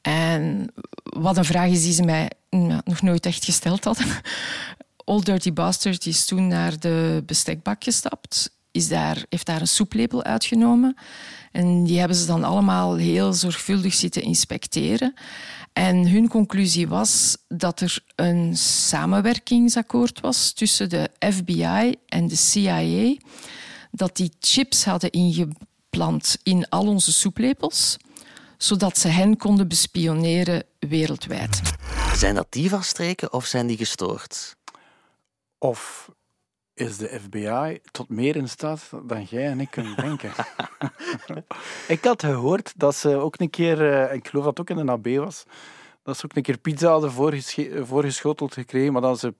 [0.00, 0.72] En
[1.02, 2.30] wat een vraag is die ze mij
[2.84, 4.06] nog nooit echt gesteld hadden.
[5.04, 10.22] Old Dirty Bastard is toen naar de bestekbak gestapt, is daar, heeft daar een soeplepel
[10.22, 10.96] uitgenomen.
[11.52, 15.14] En die hebben ze dan allemaal heel zorgvuldig zitten inspecteren.
[15.72, 23.14] En hun conclusie was dat er een samenwerkingsakkoord was tussen de FBI en de CIA.
[23.90, 27.96] Dat die chips hadden ingeplant in al onze soeplepels
[28.58, 31.60] zodat ze hen konden bespioneren wereldwijd.
[32.14, 34.56] Zijn dat diva-streken of zijn die gestoord?
[35.58, 36.10] Of
[36.74, 40.32] is de FBI tot meer in staat dan jij en ik kunnen denken.
[41.88, 44.86] ik had gehoord dat ze ook een keer, eh, ik geloof dat het ook in
[44.86, 45.44] de AB was,
[46.02, 47.12] dat ze ook een keer pizza hadden
[47.86, 49.34] voorgeschoteld gekregen, maar dat ze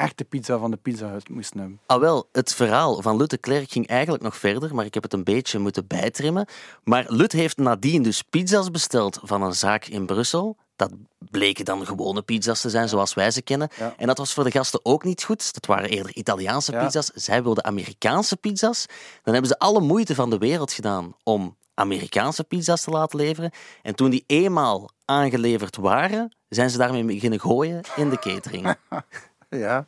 [0.00, 1.80] echte pizza van de Pizza Hut moesten hebben.
[1.86, 5.02] Ah wel, het verhaal van Lut de Klerk ging eigenlijk nog verder, maar ik heb
[5.02, 6.46] het een beetje moeten bijtrimmen.
[6.84, 10.56] Maar Lut heeft nadien dus pizza's besteld van een zaak in Brussel.
[10.76, 13.68] Dat bleken dan gewone pizza's te zijn, zoals wij ze kennen.
[13.96, 15.52] En dat was voor de gasten ook niet goed.
[15.54, 17.10] Dat waren eerder Italiaanse pizza's.
[17.14, 18.86] Zij wilden Amerikaanse pizza's.
[19.22, 23.50] Dan hebben ze alle moeite van de wereld gedaan om Amerikaanse pizza's te laten leveren.
[23.82, 28.74] En toen die eenmaal aangeleverd waren, zijn ze daarmee beginnen gooien in de catering.
[29.50, 29.86] ja.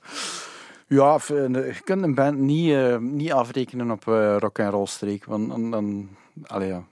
[0.86, 5.24] Ja, je kunt een band niet, uh, niet afrekenen op uh, rock en roll streek.
[5.24, 6.84] Want dan, dan allee, ja.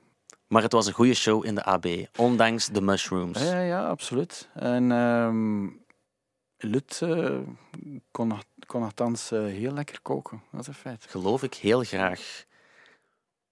[0.46, 3.42] Maar het was een goede show in de AB, ondanks de mushrooms.
[3.42, 4.48] Ja, ja absoluut.
[4.54, 5.84] En um,
[6.56, 7.38] Lut uh,
[8.10, 8.32] kon,
[8.66, 10.42] kon nogthans heel lekker koken.
[10.52, 11.06] Dat is een feit.
[11.08, 12.44] Geloof ik heel graag.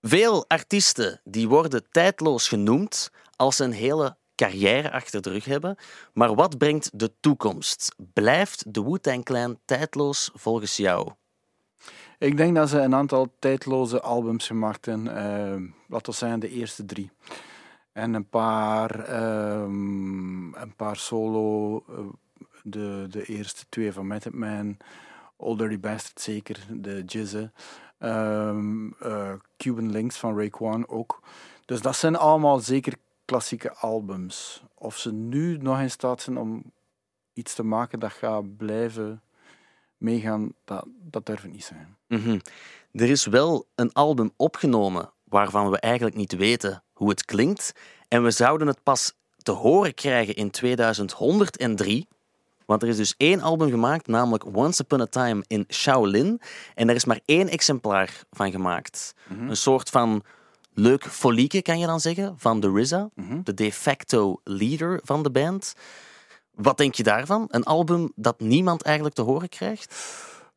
[0.00, 5.76] Veel artiesten die worden tijdloos genoemd als een hele carrière achter de rug hebben.
[6.12, 7.94] Maar wat brengt de toekomst?
[8.12, 11.10] Blijft de Wu-Tang Clan tijdloos volgens jou?
[12.18, 15.06] Ik denk dat ze een aantal tijdloze albums gemaakt hebben.
[15.06, 17.10] Uh, laten we zeggen de eerste drie.
[17.92, 19.22] En een paar,
[19.62, 21.98] um, een paar solo, uh,
[22.62, 24.76] de, de eerste twee van Method Man,
[25.36, 27.50] Old Dirty Bastard zeker, de Jizze.
[27.98, 31.22] Um, uh, Cuban Links van Raekwon ook.
[31.64, 32.94] Dus dat zijn allemaal zeker
[33.28, 34.62] klassieke albums.
[34.74, 36.72] Of ze nu nog in staat zijn om
[37.32, 39.22] iets te maken dat gaat blijven
[39.96, 41.96] meegaan, dat, dat durf ik niet zijn.
[42.06, 42.40] Mm
[42.92, 47.72] Er is wel een album opgenomen waarvan we eigenlijk niet weten hoe het klinkt.
[48.08, 52.08] En we zouden het pas te horen krijgen in 2103.
[52.66, 56.40] Want er is dus één album gemaakt, namelijk Once Upon a Time in Shaolin.
[56.74, 59.14] En daar is maar één exemplaar van gemaakt.
[59.28, 59.48] Mhm.
[59.48, 60.22] Een soort van
[60.78, 63.42] leuk folieke, kan je dan zeggen, van de RZA, mhm.
[63.42, 65.74] de de facto leader van de band.
[66.50, 67.46] Wat denk je daarvan?
[67.50, 69.94] Een album dat niemand eigenlijk te horen krijgt?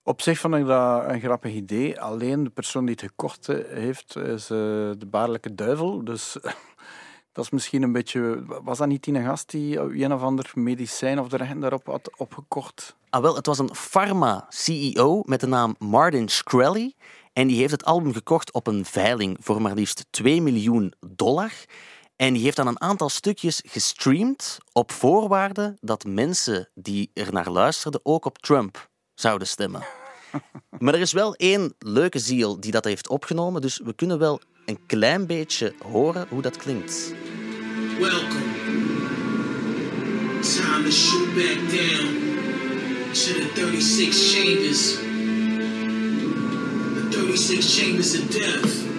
[0.03, 2.01] Op zich vond ik dat een grappig idee.
[2.01, 4.57] Alleen de persoon die het gekocht heeft, is uh,
[4.97, 6.03] de baarlijke duivel.
[6.03, 6.37] Dus
[7.33, 8.43] dat is misschien een beetje...
[8.63, 12.17] Was dat niet die gast die een of ander medicijn of de rechten daarop had
[12.17, 12.95] opgekocht?
[13.09, 16.93] Ah, wel, het was een pharma-CEO met de naam Martin Shkreli.
[17.33, 21.51] En die heeft het album gekocht op een veiling voor maar liefst 2 miljoen dollar.
[22.15, 27.49] En die heeft dan een aantal stukjes gestreamd op voorwaarde dat mensen die er naar
[27.49, 29.81] luisterden ook op Trump zouden stemmen.
[30.79, 34.41] Maar er is wel één leuke ziel die dat heeft opgenomen, dus we kunnen wel
[34.65, 37.13] een klein beetje horen hoe dat klinkt.
[37.99, 38.59] Welcome.
[40.41, 42.21] Time to shoot back down
[43.11, 45.10] to the 36 chambers.
[47.31, 48.91] 36 chambers of death.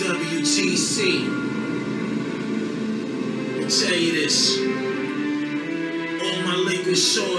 [0.00, 0.98] WTC.
[3.56, 4.58] I tell you this.
[6.24, 6.56] All my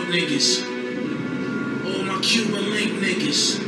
[0.08, 0.64] niggas.
[1.86, 2.64] All my Cuban
[3.02, 3.60] niggas.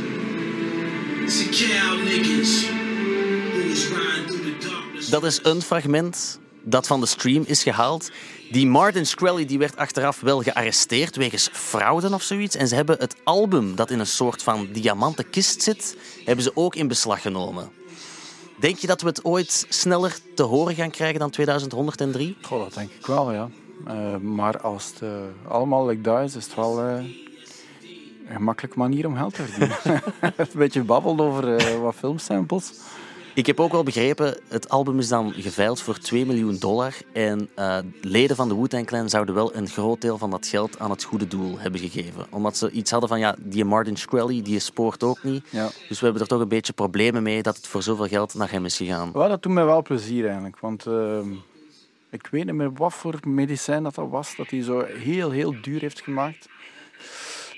[5.10, 8.10] Dat is een fragment dat van de stream is gehaald.
[8.50, 12.56] Die Martin Shkreli die werd achteraf wel gearresteerd wegens fraude of zoiets.
[12.56, 16.50] En ze hebben het album dat in een soort van diamanten kist zit, hebben ze
[16.54, 17.70] ook in beslag genomen.
[18.60, 22.36] Denk je dat we het ooit sneller te horen gaan krijgen dan 2103?
[22.42, 23.48] Goh, dat denk ik wel, ja.
[23.88, 25.10] Uh, maar als het uh,
[25.48, 30.02] allemaal like dat is, is het wel uh, een gemakkelijke manier om geld te verdienen.
[30.36, 32.72] een beetje babbeld over wat filmsamples.
[33.38, 36.94] Ik heb ook wel begrepen, het album is dan geveild voor 2 miljoen dollar.
[37.12, 40.78] En uh, leden van de Wu-Tang Clan zouden wel een groot deel van dat geld
[40.78, 42.26] aan het goede doel hebben gegeven.
[42.30, 45.44] Omdat ze iets hadden van, ja, die Martin Shkreli, die spoort ook niet.
[45.50, 45.70] Ja.
[45.88, 48.50] Dus we hebben er toch een beetje problemen mee dat het voor zoveel geld naar
[48.50, 49.12] hem is gegaan.
[49.12, 50.60] Well, dat doet mij wel plezier eigenlijk.
[50.60, 51.18] Want uh,
[52.10, 55.54] ik weet niet meer wat voor medicijn dat, dat was, dat hij zo heel, heel
[55.62, 56.48] duur heeft gemaakt.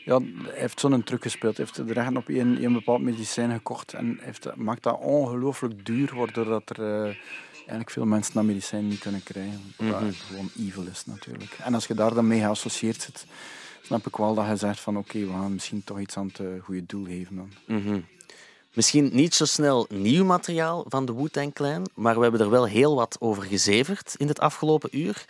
[0.04, 1.56] Ja, hij heeft zo'n truc gespeeld.
[1.56, 5.86] Hij heeft de rechten op een, een bepaald medicijn gekocht en heeft, maakt dat ongelooflijk
[5.86, 7.14] duur, waardoor dat er uh,
[7.56, 9.60] eigenlijk veel mensen dat medicijn niet kunnen krijgen.
[9.76, 10.10] Wat Mhm.
[10.12, 11.56] gewoon evil is natuurlijk.
[11.62, 13.26] En als je daar dan mee geassocieerd zit,
[13.82, 16.38] snap ik wel dat je zegt van oké, we gaan misschien toch iets aan het
[16.38, 17.50] uh, goede doel geven dan.
[17.66, 18.00] Mhm.
[18.74, 22.66] Misschien niet zo snel nieuw materiaal van de Wu-Tang Clan, maar we hebben er wel
[22.66, 25.24] heel wat over gezeverd in het afgelopen uur.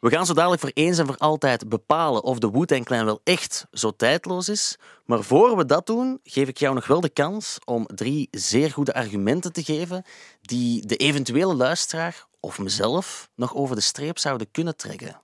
[0.00, 3.20] We gaan zo dadelijk voor eens en voor altijd bepalen of de Wu-Tang Clan wel
[3.24, 4.78] echt zo tijdloos is.
[5.04, 8.70] Maar voor we dat doen, geef ik jou nog wel de kans om drie zeer
[8.70, 10.04] goede argumenten te geven
[10.40, 15.20] die de eventuele luisteraar of mezelf nog over de streep zouden kunnen trekken.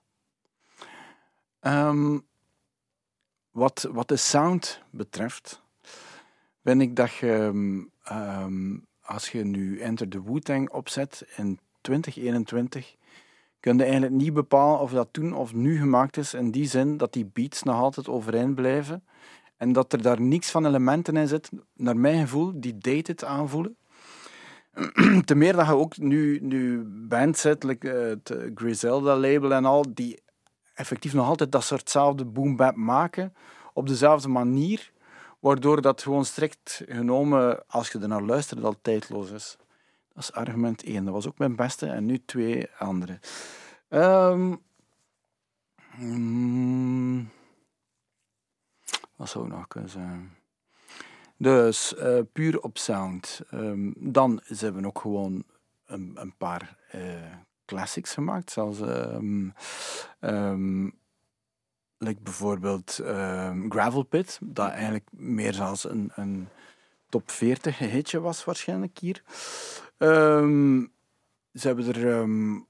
[1.61, 2.25] Um,
[3.51, 5.61] wat, wat de sound betreft,
[6.61, 7.51] ben ik dat je,
[8.11, 12.95] um, als je nu Enter the Wu-Tang opzet in 2021,
[13.59, 16.97] kun je eigenlijk niet bepalen of dat toen of nu gemaakt is, in die zin
[16.97, 19.03] dat die beats nog altijd overeind blijven
[19.57, 23.77] en dat er daar niks van elementen in zit, naar mijn gevoel, die dated aanvoelen.
[25.25, 30.21] Te meer dat je ook nu, nu bands zet, uh, het Griselda-label en al, die
[30.73, 33.33] effectief nog altijd dat soortzelfde boom-bap maken,
[33.73, 34.91] op dezelfde manier,
[35.39, 39.57] waardoor dat gewoon strikt genomen, als je er naar luistert, dat tijdloos is.
[40.17, 41.05] Dat is argument 1.
[41.05, 41.87] Dat was ook mijn beste.
[41.87, 43.19] En nu twee andere.
[43.89, 44.61] Um,
[45.97, 47.29] mm,
[49.15, 50.35] wat zou ik nog kunnen zeggen?
[51.37, 53.41] Dus uh, puur op sound.
[53.53, 55.43] Um, dan ze hebben ook gewoon
[55.85, 57.01] een, een paar uh,
[57.65, 58.51] classics gemaakt.
[58.51, 59.53] Zoals um,
[61.97, 62.91] like bijvoorbeeld
[63.69, 64.39] Gravel Pit.
[64.43, 66.47] Dat eigenlijk meer zoals een, een
[67.09, 69.23] top 40 hitje was waarschijnlijk hier.
[69.97, 70.91] Um,
[71.53, 72.05] ze hebben er.
[72.05, 72.67] Um...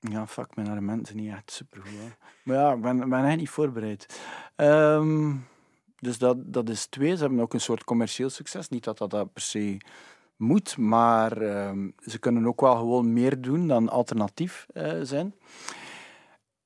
[0.00, 2.16] Ja, fuck, mijn argumenten niet echt super goed.
[2.42, 4.20] Maar ja, ik ben, ben eigenlijk niet voorbereid.
[4.56, 5.46] Um,
[5.96, 7.16] dus dat, dat is twee.
[7.16, 8.68] Ze hebben ook een soort commercieel succes.
[8.68, 9.80] Niet dat dat, dat per se
[10.36, 11.30] moet, maar
[12.00, 15.34] ze kunnen ook wel gewoon meer doen dan alternatief uh, zijn.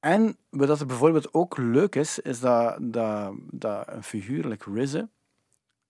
[0.01, 4.65] En wat er bijvoorbeeld ook leuk is, is dat, dat, dat een figuurlijk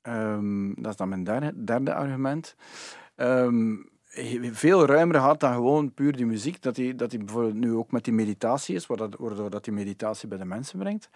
[0.02, 2.56] um, dat is dan mijn derde, derde argument,
[3.16, 3.90] um,
[4.52, 6.62] veel ruimer had dan gewoon puur die muziek.
[6.62, 10.28] Dat hij, dat hij bijvoorbeeld nu ook met die meditatie is, waardoor dat die meditatie
[10.28, 11.08] bij de mensen brengt.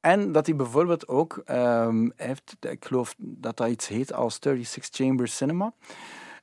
[0.00, 4.88] En dat hij bijvoorbeeld ook um, heeft, ik geloof dat dat iets heet als 36
[4.90, 5.72] Chamber Cinema.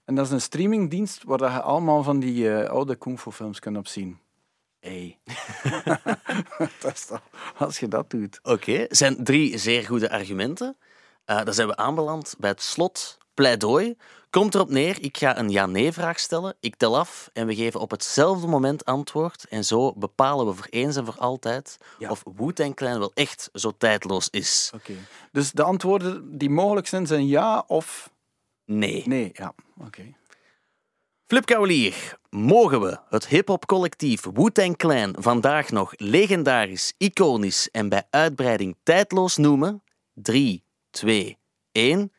[0.06, 3.60] En dat is een streamingdienst waar je allemaal van die uh, oude kung fu films
[3.60, 4.20] kunt op zien.
[4.80, 5.20] Hey.
[6.82, 7.22] dat is toch,
[7.58, 8.40] als je dat doet.
[8.44, 8.86] Oké, okay.
[8.90, 10.78] zijn drie zeer goede argumenten.
[11.26, 13.96] Uh, dan zijn we aanbeland bij het slot pleidooi.
[14.30, 16.56] Komt erop neer, ik ga een ja-nee-vraag stellen.
[16.60, 19.46] Ik tel af en we geven op hetzelfde moment antwoord.
[19.50, 22.10] En zo bepalen we voor eens en voor altijd ja.
[22.10, 24.72] of Wu-Tang Clan wel echt zo tijdloos is.
[24.74, 24.92] Oké.
[24.92, 25.04] Okay.
[25.32, 28.12] Dus de antwoorden die mogelijk zijn, zijn ja of...
[28.66, 29.04] Nee.
[29.06, 29.54] Nee, ja.
[29.78, 29.88] Oké.
[29.88, 30.16] Okay.
[31.28, 38.04] Flip Kaulier, mogen we het hip-hop collectief Wu-Tang Clan vandaag nog legendarisch, iconisch en bij
[38.10, 39.84] uitbreiding tijdloos noemen?
[40.14, 41.38] 3, 2,
[41.72, 42.12] 1.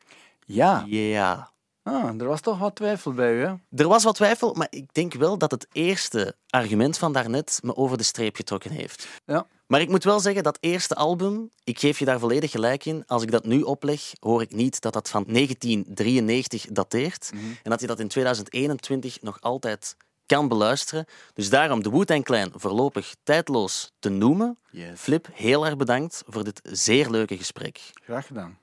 [0.45, 0.83] Ja.
[0.87, 1.51] Ja.
[1.83, 3.53] Ah, er was toch wat twijfel bij u, hè?
[3.75, 7.75] Er was wat twijfel, maar ik denk wel dat het eerste argument van daarnet me
[7.75, 9.07] over de streep getrokken heeft.
[9.25, 9.47] Ja.
[9.67, 13.03] Maar ik moet wel zeggen, dat eerste album, ik geef je daar volledig gelijk in.
[13.05, 17.29] Als ik dat nu opleg, hoor ik niet dat dat van 1993 dateert.
[17.33, 17.43] Mhm.
[17.63, 21.05] En dat je dat in 2021 nog altijd kan beluisteren.
[21.33, 24.57] Dus daarom de Wu-Tang Clan voorlopig tijdloos te noemen.
[24.71, 24.99] Yes.
[24.99, 27.79] Flip, heel erg bedankt voor dit zeer leuke gesprek.
[28.03, 28.57] Graag gedaan.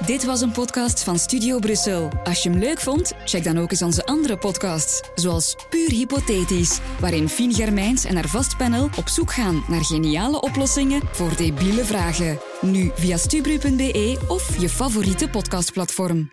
[0.00, 2.08] Dit was een podcast van Studio Brussel.
[2.24, 6.80] Als je hem leuk vond, check dan ook eens onze andere podcasts, zoals Puur Hypothetisch,
[7.00, 11.84] waarin Fien Germijns en haar vast panel op zoek gaan naar geniale oplossingen voor debiele
[11.84, 12.38] vragen.
[12.60, 16.30] Nu via stubru.be of je favoriete podcastplatform.